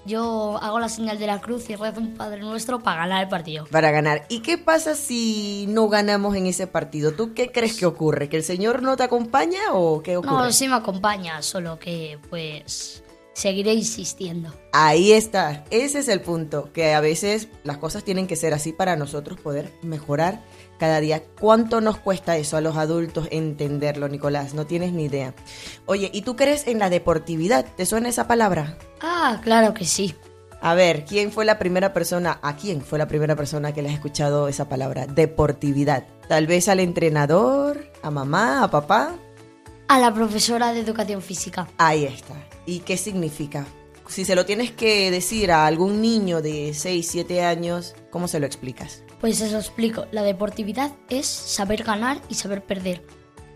Yo 0.05 0.59
hago 0.61 0.79
la 0.79 0.89
señal 0.89 1.17
de 1.17 1.27
la 1.27 1.39
cruz 1.39 1.69
y 1.69 1.75
rezo 1.75 2.01
un 2.01 2.15
Padre 2.15 2.41
Nuestro 2.41 2.79
para 2.79 3.01
ganar 3.01 3.23
el 3.23 3.29
partido. 3.29 3.65
Para 3.71 3.91
ganar. 3.91 4.25
¿Y 4.27 4.39
qué 4.41 4.57
pasa 4.57 4.95
si 4.95 5.65
no 5.69 5.87
ganamos 5.87 6.35
en 6.35 6.45
ese 6.45 6.67
partido? 6.67 7.13
¿Tú 7.13 7.33
qué 7.33 7.51
crees 7.51 7.77
que 7.77 7.85
ocurre? 7.85 8.27
¿Que 8.27 8.37
el 8.37 8.43
Señor 8.43 8.81
no 8.81 8.97
te 8.97 9.03
acompaña 9.03 9.59
o 9.71 10.03
qué 10.03 10.17
ocurre? 10.17 10.31
No, 10.31 10.51
sí 10.51 10.67
me 10.67 10.75
acompaña, 10.75 11.41
solo 11.41 11.79
que 11.79 12.19
pues 12.29 13.03
seguiré 13.33 13.73
insistiendo. 13.73 14.53
Ahí 14.71 15.11
está, 15.11 15.63
ese 15.69 15.99
es 15.99 16.07
el 16.07 16.21
punto, 16.21 16.71
que 16.71 16.93
a 16.93 17.01
veces 17.01 17.47
las 17.63 17.77
cosas 17.77 18.03
tienen 18.03 18.27
que 18.27 18.35
ser 18.35 18.53
así 18.53 18.73
para 18.73 18.95
nosotros 18.95 19.39
poder 19.39 19.71
mejorar 19.81 20.41
cada 20.83 20.99
día. 20.99 21.23
¿Cuánto 21.39 21.79
nos 21.79 21.97
cuesta 21.97 22.35
eso 22.35 22.57
a 22.57 22.61
los 22.61 22.75
adultos 22.75 23.29
entenderlo, 23.31 24.09
Nicolás? 24.09 24.53
No 24.53 24.65
tienes 24.65 24.91
ni 24.91 25.05
idea. 25.05 25.33
Oye, 25.85 26.09
¿y 26.13 26.23
tú 26.23 26.35
crees 26.35 26.67
en 26.67 26.77
la 26.77 26.89
deportividad? 26.89 27.65
¿Te 27.77 27.85
suena 27.85 28.09
esa 28.09 28.27
palabra? 28.27 28.77
Ah, 28.99 29.39
claro 29.41 29.73
que 29.73 29.85
sí. 29.85 30.13
A 30.59 30.73
ver, 30.73 31.05
¿quién 31.05 31.31
fue 31.31 31.45
la 31.45 31.57
primera 31.57 31.93
persona, 31.93 32.37
a 32.41 32.57
quién 32.57 32.81
fue 32.81 32.99
la 32.99 33.07
primera 33.07 33.37
persona 33.37 33.71
que 33.73 33.81
le 33.81 33.87
has 33.87 33.95
escuchado 33.95 34.49
esa 34.49 34.67
palabra? 34.67 35.07
Deportividad. 35.07 36.05
Tal 36.27 36.47
vez 36.47 36.67
al 36.67 36.81
entrenador, 36.81 37.89
a 38.01 38.11
mamá, 38.11 38.61
a 38.61 38.69
papá. 38.69 39.15
A 39.87 39.99
la 39.99 40.13
profesora 40.13 40.73
de 40.73 40.81
educación 40.81 41.21
física. 41.21 41.65
Ahí 41.77 42.03
está. 42.03 42.35
¿Y 42.65 42.79
qué 42.79 42.97
significa? 42.97 43.65
Si 44.09 44.25
se 44.25 44.35
lo 44.35 44.45
tienes 44.45 44.73
que 44.73 45.11
decir 45.11 45.49
a 45.49 45.65
algún 45.65 46.01
niño 46.01 46.41
de 46.41 46.73
6, 46.73 47.07
7 47.09 47.41
años, 47.41 47.95
¿cómo 48.11 48.27
se 48.27 48.41
lo 48.41 48.45
explicas? 48.45 49.01
Pues 49.23 49.39
eso 49.39 49.57
explico. 49.57 50.05
La 50.11 50.21
deportividad 50.21 50.91
es 51.07 51.25
saber 51.27 51.85
ganar 51.85 52.17
y 52.27 52.35
saber 52.35 52.61
perder. 52.61 53.05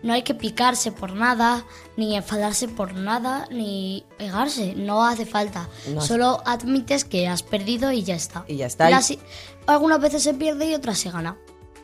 No 0.02 0.14
hay 0.14 0.22
que 0.22 0.32
picarse 0.32 0.92
por 0.92 1.12
nada, 1.12 1.66
ni 1.94 2.16
enfadarse 2.16 2.68
por 2.68 2.94
nada, 2.94 3.46
ni 3.50 4.06
pegarse. 4.16 4.72
No 4.74 5.04
hace 5.04 5.26
falta. 5.26 5.68
No 5.92 5.98
hace- 5.98 6.08
Solo 6.08 6.40
admites 6.46 7.04
que 7.04 7.28
has 7.28 7.42
perdido 7.42 7.92
y 7.92 8.02
ya 8.02 8.14
está. 8.14 8.46
Y 8.48 8.56
ya 8.56 8.64
está. 8.64 8.88
Y 8.90 8.94
así- 8.94 9.18
algunas 9.66 10.00
veces 10.00 10.22
se 10.22 10.32
pierde 10.32 10.70
y 10.70 10.74
otras 10.74 10.96
se 11.00 11.10
gana. 11.10 11.36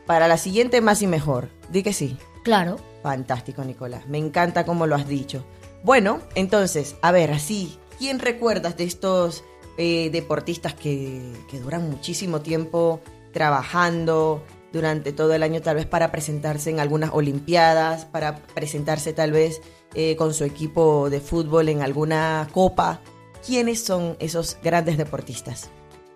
Para 0.07 0.28
la 0.28 0.39
siguiente, 0.39 0.80
más 0.80 1.03
y 1.03 1.07
mejor. 1.07 1.51
Di 1.68 1.82
que 1.82 1.93
sí. 1.93 2.16
Claro. 2.43 2.78
Fantástico, 3.03 3.64
Nicolás. 3.64 4.07
Me 4.09 4.16
encanta 4.16 4.64
cómo 4.64 4.87
lo 4.87 4.95
has 4.97 5.07
dicho. 5.07 5.45
Bueno, 5.82 6.22
entonces, 6.35 6.95
a 7.03 7.12
ver, 7.12 7.32
así, 7.32 7.78
¿quién 7.99 8.18
recuerdas 8.18 8.78
de 8.78 8.85
estos 8.85 9.45
eh, 9.76 10.09
deportistas 10.11 10.72
que, 10.72 11.35
que 11.51 11.61
duran 11.61 11.91
muchísimo 11.91 12.41
tiempo 12.41 13.01
trabajando 13.35 14.43
durante 14.72 15.12
todo 15.12 15.35
el 15.35 15.43
año, 15.43 15.61
tal 15.61 15.76
vez 15.76 15.87
para 15.87 16.11
presentarse 16.11 16.70
en 16.70 16.80
algunas 16.80 17.11
Olimpiadas, 17.12 18.07
para 18.07 18.37
presentarse 18.37 19.12
tal 19.12 19.30
vez 19.32 19.61
eh, 19.95 20.16
con 20.16 20.32
su 20.32 20.45
equipo 20.45 21.11
de 21.11 21.20
fútbol 21.20 21.68
en 21.68 21.82
alguna 21.82 22.49
copa? 22.53 23.01
¿Quiénes 23.47 23.85
son 23.85 24.16
esos 24.20 24.57
grandes 24.62 24.97
deportistas? 24.97 25.68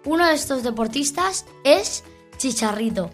Uno 0.06 0.26
de 0.26 0.32
estos 0.34 0.62
deportistas 0.62 1.44
es 1.64 2.02
Chicharrito, 2.38 3.10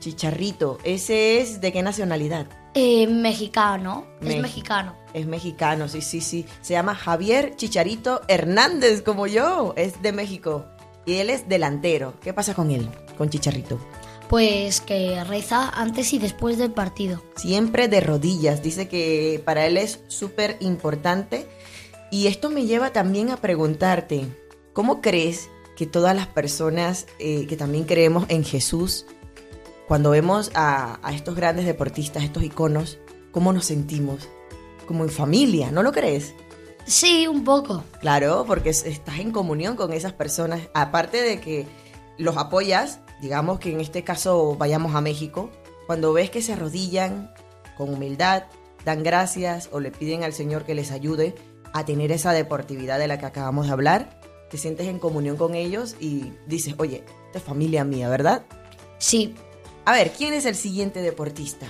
Chicharrito, 0.00 0.78
¿ese 0.84 1.40
es 1.40 1.60
de 1.60 1.72
qué 1.72 1.82
nacionalidad? 1.82 2.46
eh, 2.74 3.06
mexicano. 3.06 4.04
Es 4.20 4.28
Me- 4.28 4.42
mexicano. 4.42 4.94
Es 5.14 5.26
mexicano, 5.26 5.88
sí, 5.88 6.02
sí, 6.02 6.20
sí. 6.20 6.44
Se 6.60 6.74
llama 6.74 6.94
Javier 6.94 7.56
Chicharito 7.56 8.20
Hernández, 8.28 9.00
como 9.00 9.26
yo. 9.26 9.72
Es 9.78 10.02
de 10.02 10.12
México. 10.12 10.66
Y 11.06 11.14
él 11.14 11.30
es 11.30 11.48
delantero. 11.48 12.12
¿Qué 12.20 12.34
pasa 12.34 12.52
con 12.52 12.70
él, 12.70 12.86
con 13.16 13.30
Chicharito? 13.30 13.78
Pues 14.28 14.80
que 14.80 15.22
reza 15.24 15.68
antes 15.70 16.12
y 16.12 16.18
después 16.18 16.58
del 16.58 16.72
partido. 16.72 17.22
Siempre 17.36 17.88
de 17.88 18.00
rodillas. 18.00 18.62
Dice 18.62 18.88
que 18.88 19.40
para 19.44 19.66
él 19.66 19.76
es 19.76 20.00
súper 20.08 20.56
importante. 20.60 21.46
Y 22.10 22.26
esto 22.26 22.50
me 22.50 22.66
lleva 22.66 22.92
también 22.92 23.30
a 23.30 23.36
preguntarte, 23.36 24.26
¿cómo 24.72 25.00
crees 25.00 25.48
que 25.76 25.86
todas 25.86 26.14
las 26.16 26.26
personas 26.28 27.06
eh, 27.18 27.46
que 27.46 27.56
también 27.56 27.84
creemos 27.84 28.24
en 28.28 28.44
Jesús, 28.44 29.06
cuando 29.88 30.10
vemos 30.10 30.50
a, 30.54 30.98
a 31.06 31.12
estos 31.14 31.34
grandes 31.36 31.66
deportistas, 31.66 32.24
estos 32.24 32.42
iconos, 32.42 32.98
cómo 33.32 33.52
nos 33.52 33.66
sentimos? 33.66 34.28
Como 34.86 35.04
en 35.04 35.10
familia, 35.10 35.70
¿no 35.72 35.82
lo 35.82 35.92
crees? 35.92 36.32
Sí, 36.84 37.26
un 37.26 37.42
poco. 37.44 37.82
Claro, 38.00 38.44
porque 38.46 38.70
es- 38.70 38.86
estás 38.86 39.18
en 39.18 39.32
comunión 39.32 39.74
con 39.76 39.92
esas 39.92 40.12
personas. 40.12 40.60
Aparte 40.74 41.20
de 41.22 41.40
que 41.40 41.66
los 42.18 42.36
apoyas, 42.36 43.00
digamos 43.20 43.58
que 43.60 43.72
en 43.72 43.80
este 43.80 44.04
caso 44.04 44.56
vayamos 44.56 44.94
a 44.94 45.00
México, 45.00 45.50
cuando 45.86 46.12
ves 46.12 46.30
que 46.30 46.42
se 46.42 46.52
arrodillan 46.54 47.32
con 47.76 47.92
humildad, 47.92 48.44
dan 48.84 49.02
gracias 49.02 49.68
o 49.72 49.80
le 49.80 49.90
piden 49.90 50.22
al 50.24 50.32
Señor 50.32 50.64
que 50.64 50.74
les 50.74 50.90
ayude 50.90 51.34
a 51.72 51.84
tener 51.84 52.12
esa 52.12 52.32
deportividad 52.32 52.98
de 52.98 53.08
la 53.08 53.18
que 53.18 53.26
acabamos 53.26 53.66
de 53.66 53.72
hablar, 53.72 54.20
te 54.50 54.56
sientes 54.58 54.86
en 54.86 54.98
comunión 54.98 55.36
con 55.36 55.54
ellos 55.54 55.96
y 56.00 56.32
dices, 56.46 56.74
oye, 56.78 57.04
esta 57.26 57.38
es 57.38 57.44
familia 57.44 57.84
mía, 57.84 58.08
¿verdad? 58.08 58.44
Sí. 58.98 59.34
A 59.84 59.92
ver, 59.92 60.12
¿quién 60.12 60.32
es 60.34 60.46
el 60.46 60.54
siguiente 60.54 61.02
deportista? 61.02 61.66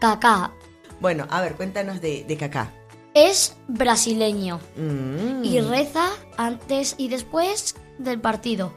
Kaká 0.00 0.52
Bueno, 1.00 1.26
a 1.30 1.40
ver, 1.40 1.54
cuéntanos 1.56 2.00
de, 2.00 2.24
de 2.24 2.36
Kaká. 2.36 2.72
es 3.14 3.56
brasileño 3.66 4.60
Mm. 4.76 5.42
y 5.44 5.60
reza 5.60 6.08
antes 6.36 6.94
y 6.98 7.08
después 7.08 7.74
del 7.98 8.20
partido. 8.20 8.72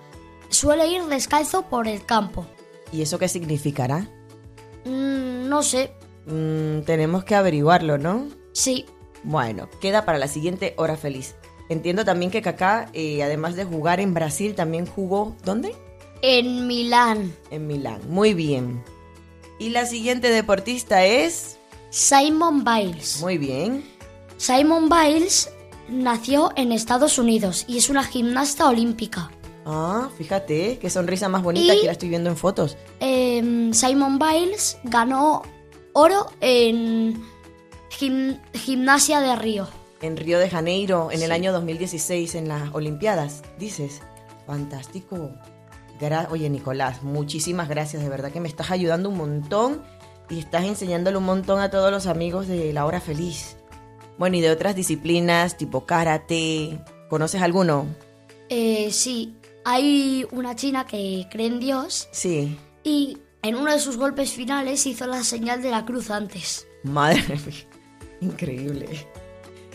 Suele 0.61 0.85
ir 0.85 1.01
descalzo 1.05 1.63
por 1.63 1.87
el 1.87 2.05
campo. 2.05 2.45
¿Y 2.91 3.01
eso 3.01 3.17
qué 3.17 3.27
significará? 3.27 4.07
Mm, 4.85 5.49
no 5.49 5.63
sé. 5.63 5.91
Mm, 6.27 6.81
tenemos 6.81 7.23
que 7.23 7.33
averiguarlo, 7.33 7.97
¿no? 7.97 8.27
Sí. 8.53 8.85
Bueno, 9.23 9.67
queda 9.81 10.05
para 10.05 10.19
la 10.19 10.27
siguiente 10.27 10.75
hora 10.77 10.97
feliz. 10.97 11.33
Entiendo 11.69 12.05
también 12.05 12.29
que 12.29 12.43
Kaká, 12.43 12.91
eh, 12.93 13.23
además 13.23 13.55
de 13.55 13.65
jugar 13.65 13.99
en 13.99 14.13
Brasil, 14.13 14.53
también 14.53 14.85
jugó 14.85 15.35
¿dónde? 15.43 15.73
En 16.21 16.67
Milán. 16.67 17.35
En 17.49 17.65
Milán. 17.65 18.01
Muy 18.07 18.35
bien. 18.35 18.83
Y 19.57 19.69
la 19.69 19.87
siguiente 19.87 20.29
deportista 20.29 21.03
es 21.03 21.57
Simon 21.89 22.63
Biles. 22.63 23.19
muy 23.19 23.39
bien. 23.39 23.83
Simon 24.37 24.89
Biles 24.89 25.49
nació 25.89 26.51
en 26.55 26.71
Estados 26.71 27.17
Unidos 27.17 27.65
y 27.67 27.79
es 27.79 27.89
una 27.89 28.03
gimnasta 28.03 28.69
olímpica. 28.69 29.31
Ah, 29.65 30.09
fíjate, 30.17 30.79
qué 30.79 30.89
sonrisa 30.89 31.29
más 31.29 31.43
bonita, 31.43 31.73
Y- 31.73 31.77
aquí 31.77 31.85
la 31.85 31.91
estoy 31.91 32.09
viendo 32.09 32.29
en 32.29 32.37
fotos. 32.37 32.77
Em, 32.99 33.73
Simon 33.73 34.17
Biles 34.17 34.77
ganó 34.83 35.43
oro 35.93 36.31
en 36.41 37.21
gim- 37.91 38.39
gimnasia 38.53 39.21
de 39.21 39.35
Río. 39.35 39.67
En 40.01 40.17
Río 40.17 40.39
de 40.39 40.49
Janeiro, 40.49 41.09
en 41.11 41.21
el 41.21 41.31
año 41.31 41.51
2016, 41.53 42.33
en 42.35 42.47
las 42.47 42.73
Olimpiadas, 42.73 43.43
dices. 43.59 44.01
Fantástico. 44.47 45.29
Gra- 45.99 46.27
Oye, 46.31 46.49
Nicolás, 46.49 47.03
muchísimas 47.03 47.69
gracias, 47.69 48.01
de 48.01 48.09
verdad 48.09 48.31
que 48.31 48.39
me 48.39 48.47
estás 48.49 48.71
ayudando 48.71 49.09
un 49.09 49.17
montón 49.17 49.83
y 50.29 50.39
estás 50.39 50.63
enseñándole 50.65 51.17
un 51.17 51.25
montón 51.25 51.59
a 51.59 51.69
todos 51.69 51.91
los 51.91 52.07
amigos 52.07 52.47
de 52.47 52.73
La 52.73 52.85
Hora 52.87 52.99
Feliz. 52.99 53.57
Bueno, 54.17 54.37
y 54.37 54.41
de 54.41 54.49
otras 54.49 54.75
disciplinas, 54.75 55.55
tipo 55.57 55.85
karate. 55.85 56.79
¿Conoces 57.09 57.41
alguno? 57.43 57.85
Eh, 58.49 58.89
sí, 58.91 59.35
hay 59.65 60.25
una 60.31 60.55
china 60.55 60.85
que 60.87 61.27
cree 61.31 61.47
en 61.47 61.59
Dios 61.59 62.07
Sí. 62.11 62.57
y 62.83 63.17
en 63.43 63.55
uno 63.55 63.71
de 63.71 63.79
sus 63.79 63.97
golpes 63.97 64.31
finales 64.33 64.85
hizo 64.85 65.07
la 65.07 65.23
señal 65.23 65.61
de 65.61 65.71
la 65.71 65.85
cruz 65.85 66.09
antes. 66.11 66.67
Madre 66.83 67.23
mía. 67.45 67.67
Increíble. 68.21 68.87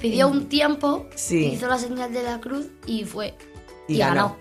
Pidió 0.01 0.29
un 0.29 0.49
tiempo, 0.49 1.07
Sí. 1.15 1.47
hizo 1.47 1.67
la 1.67 1.79
señal 1.79 2.13
de 2.13 2.23
la 2.23 2.41
cruz 2.41 2.67
y 2.87 3.05
fue. 3.05 3.35
Y 3.89 3.95
Y, 3.95 3.99
ganó. 3.99 4.37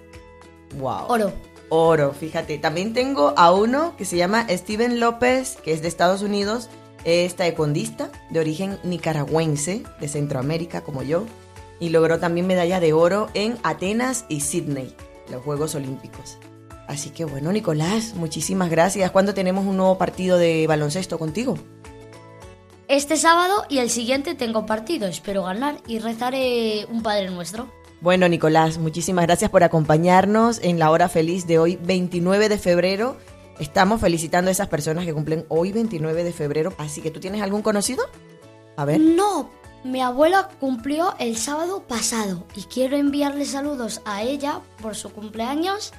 ganó. 0.73 0.79
Wow. 0.81 1.05
Oro. 1.07 1.33
Oro, 1.69 2.13
fíjate. 2.13 2.57
También 2.59 2.93
tengo 2.93 3.33
a 3.37 3.51
uno 3.51 3.95
que 3.97 4.05
se 4.05 4.17
llama 4.17 4.45
Steven 4.49 4.99
López, 4.99 5.57
que 5.63 5.71
es 5.73 5.81
de 5.81 5.87
Estados 5.87 6.21
Unidos. 6.21 6.69
Es 7.05 7.35
taekwondista 7.35 8.11
de 8.31 8.39
origen 8.39 8.77
nicaragüense, 8.83 9.83
de 9.99 10.07
Centroamérica 10.07 10.81
como 10.81 11.01
yo. 11.03 11.25
Y 11.79 11.89
logró 11.89 12.19
también 12.19 12.47
medalla 12.47 12.79
de 12.79 12.93
oro 12.93 13.29
en 13.33 13.57
Atenas 13.63 14.25
y 14.29 14.41
Sydney, 14.41 14.95
los 15.29 15.43
Juegos 15.43 15.75
Olímpicos. 15.75 16.37
Así 16.87 17.09
que 17.09 17.25
bueno, 17.25 17.51
Nicolás, 17.51 18.13
muchísimas 18.15 18.69
gracias. 18.69 19.11
¿Cuándo 19.11 19.33
tenemos 19.33 19.65
un 19.65 19.77
nuevo 19.77 19.97
partido 19.97 20.37
de 20.37 20.67
baloncesto 20.67 21.17
contigo? 21.17 21.55
Este 22.87 23.17
sábado 23.17 23.65
y 23.67 23.79
el 23.79 23.89
siguiente 23.89 24.35
tengo 24.35 24.67
partido, 24.67 25.07
espero 25.07 25.43
ganar 25.43 25.77
y 25.87 25.97
rezaré 25.97 26.85
un 26.91 27.01
Padre 27.01 27.31
Nuestro. 27.31 27.67
Bueno, 28.01 28.27
Nicolás, 28.27 28.77
muchísimas 28.77 29.25
gracias 29.25 29.49
por 29.49 29.63
acompañarnos 29.63 30.59
en 30.61 30.77
la 30.77 30.91
hora 30.91 31.09
feliz 31.09 31.47
de 31.47 31.57
hoy, 31.57 31.79
29 31.81 32.49
de 32.49 32.59
febrero. 32.59 33.17
Estamos 33.59 34.01
felicitando 34.01 34.49
a 34.49 34.51
esas 34.51 34.67
personas 34.67 35.05
que 35.05 35.13
cumplen 35.13 35.45
hoy, 35.47 35.71
29 35.71 36.23
de 36.23 36.31
febrero. 36.31 36.73
Así 36.77 37.01
que 37.01 37.09
tú 37.09 37.19
tienes 37.19 37.41
algún 37.41 37.63
conocido? 37.63 38.03
A 38.77 38.85
ver. 38.85 38.99
No, 38.99 39.49
mi 39.85 40.01
abuela 40.01 40.49
cumplió 40.59 41.13
el 41.19 41.37
sábado 41.37 41.83
pasado 41.87 42.47
y 42.55 42.63
quiero 42.63 42.97
enviarle 42.97 43.45
saludos 43.45 44.01
a 44.03 44.23
ella 44.23 44.61
por 44.81 44.95
su 44.95 45.11
cumpleaños 45.11 45.93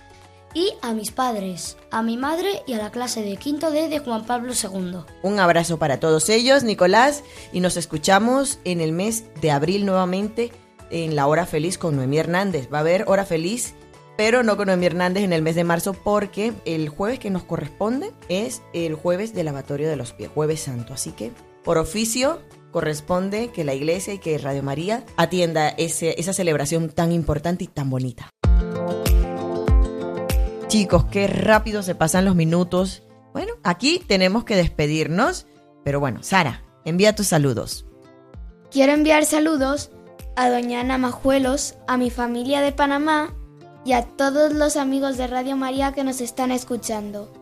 y 0.55 0.73
a 0.83 0.93
mis 0.93 1.13
padres, 1.13 1.77
a 1.93 2.03
mi 2.03 2.17
madre 2.17 2.63
y 2.67 2.73
a 2.73 2.79
la 2.79 2.91
clase 2.91 3.23
de 3.23 3.37
quinto 3.37 3.71
D 3.71 3.89
de 3.89 4.01
Juan 4.01 4.27
Pablo 4.27 4.55
II. 4.61 5.05
Un 5.23 5.39
abrazo 5.39 5.79
para 5.79 6.01
todos 6.01 6.29
ellos, 6.31 6.65
Nicolás, 6.65 7.23
y 7.53 7.61
nos 7.61 7.77
escuchamos 7.77 8.59
en 8.65 8.81
el 8.81 8.91
mes 8.91 9.25
de 9.41 9.53
abril 9.53 9.87
nuevamente 9.87 10.51
en 10.91 11.15
la 11.15 11.29
hora 11.29 11.47
feliz 11.47 11.79
con 11.79 11.95
Noemí 11.95 12.19
Hernández. 12.19 12.69
Va 12.73 12.79
a 12.79 12.81
haber 12.81 13.05
hora 13.07 13.25
feliz, 13.25 13.75
pero 14.17 14.43
no 14.43 14.57
con 14.57 14.67
Noemí 14.67 14.87
Hernández 14.87 15.23
en 15.23 15.33
el 15.33 15.43
mes 15.43 15.55
de 15.55 15.63
marzo 15.63 15.93
porque 15.93 16.55
el 16.65 16.89
jueves 16.89 17.21
que 17.21 17.31
nos 17.31 17.45
corresponde 17.45 18.13
es 18.29 18.63
el 18.73 18.97
jueves 18.97 19.33
del 19.33 19.47
lavatorio 19.47 19.89
de 19.89 19.97
los 19.97 20.13
pies, 20.13 20.31
jueves 20.35 20.61
santo. 20.61 20.93
Así 20.93 21.13
que 21.13 21.31
por 21.63 21.79
oficio 21.79 22.41
corresponde 22.77 23.49
que 23.53 23.65
la 23.65 23.73
iglesia 23.73 24.13
y 24.13 24.19
que 24.19 24.37
Radio 24.37 24.63
María 24.63 25.03
atienda 25.17 25.71
esa 25.71 26.35
celebración 26.35 26.91
tan 26.91 27.11
importante 27.11 27.65
y 27.65 27.69
tan 27.69 27.89
bonita. 27.89 28.29
Chicos, 30.67 31.07
qué 31.07 31.27
rápido 31.27 31.83
se 31.83 31.95
pasan 31.95 32.27
los 32.27 32.35
minutos. 32.35 33.03
Bueno, 33.33 33.55
aquí 33.63 33.99
tenemos 34.07 34.45
que 34.45 34.57
despedirnos, 34.57 35.47
pero 35.85 36.01
bueno, 36.01 36.23
Sara, 36.23 36.65
envía 36.85 37.15
tus 37.15 37.29
saludos. 37.29 37.87
Quiero 38.71 38.93
enviar 38.93 39.25
saludos 39.25 39.91
a 40.37 40.51
doña 40.51 40.81
Ana 40.81 40.99
Majuelos, 40.99 41.77
a 41.89 41.97
mi 41.97 42.11
familia 42.11 42.61
de 42.61 42.73
Panamá 42.73 43.35
y 43.87 43.93
a 43.95 44.03
todos 44.03 44.53
los 44.53 44.77
amigos 44.77 45.17
de 45.17 45.29
Radio 45.29 45.57
María 45.57 45.93
que 45.93 46.05
nos 46.05 46.21
están 46.21 46.51
escuchando. 46.51 47.33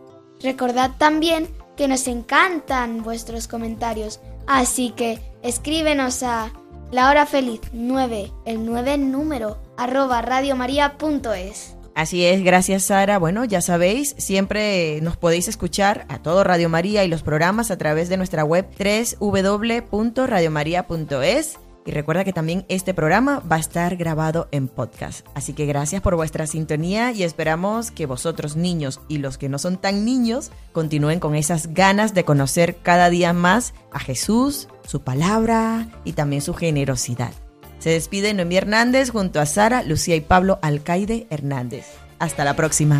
Recordad 0.41 0.91
también 0.97 1.49
que 1.75 1.89
nos 1.89 2.07
encantan 2.07 3.03
vuestros 3.03 3.49
comentarios, 3.49 4.21
así 4.47 4.91
que 4.91 5.19
escríbenos 5.43 6.23
a 6.23 6.51
la 6.91 7.09
hora 7.09 7.25
feliz 7.25 7.61
9, 7.73 8.31
el 8.45 8.65
9 8.65 8.97
número, 8.97 9.57
arroba 9.77 10.21
radiomaria.es. 10.21 11.75
Así 11.95 12.25
es, 12.25 12.43
gracias 12.43 12.83
Sara. 12.83 13.17
Bueno, 13.19 13.45
ya 13.45 13.61
sabéis, 13.61 14.15
siempre 14.17 14.99
nos 15.01 15.15
podéis 15.15 15.47
escuchar 15.47 16.05
a 16.09 16.21
todo 16.21 16.43
Radio 16.43 16.67
María 16.67 17.05
y 17.05 17.07
los 17.07 17.23
programas 17.23 17.71
a 17.71 17.77
través 17.77 18.09
de 18.09 18.17
nuestra 18.17 18.43
web 18.43 18.67
www.radiomaria.es. 18.77 21.57
Y 21.85 21.91
recuerda 21.91 22.23
que 22.23 22.33
también 22.33 22.65
este 22.67 22.95
programa 22.95 23.41
va 23.49 23.57
a 23.57 23.59
estar 23.59 23.95
grabado 23.95 24.47
en 24.51 24.67
podcast. 24.67 25.25
Así 25.35 25.53
que 25.53 25.67
gracias 25.67 26.01
por 26.01 26.15
vuestra 26.15 26.47
sintonía 26.47 27.11
y 27.11 27.21
esperamos 27.21 27.91
que 27.91 28.07
vosotros 28.07 28.55
niños 28.55 28.99
y 29.07 29.19
los 29.19 29.37
que 29.37 29.49
no 29.49 29.59
son 29.59 29.77
tan 29.77 30.03
niños 30.03 30.51
continúen 30.71 31.19
con 31.19 31.35
esas 31.35 31.73
ganas 31.75 32.15
de 32.15 32.25
conocer 32.25 32.77
cada 32.81 33.11
día 33.11 33.33
más 33.33 33.75
a 33.91 33.99
Jesús, 33.99 34.67
su 34.87 35.01
palabra 35.01 35.87
y 36.03 36.13
también 36.13 36.41
su 36.41 36.55
generosidad. 36.55 37.33
Se 37.77 37.91
despide 37.91 38.33
Noemí 38.33 38.57
Hernández 38.57 39.11
junto 39.11 39.39
a 39.39 39.45
Sara, 39.45 39.83
Lucía 39.83 40.15
y 40.15 40.21
Pablo 40.21 40.57
Alcaide 40.63 41.27
Hernández. 41.29 41.85
Hasta 42.17 42.43
la 42.43 42.55
próxima. 42.55 42.99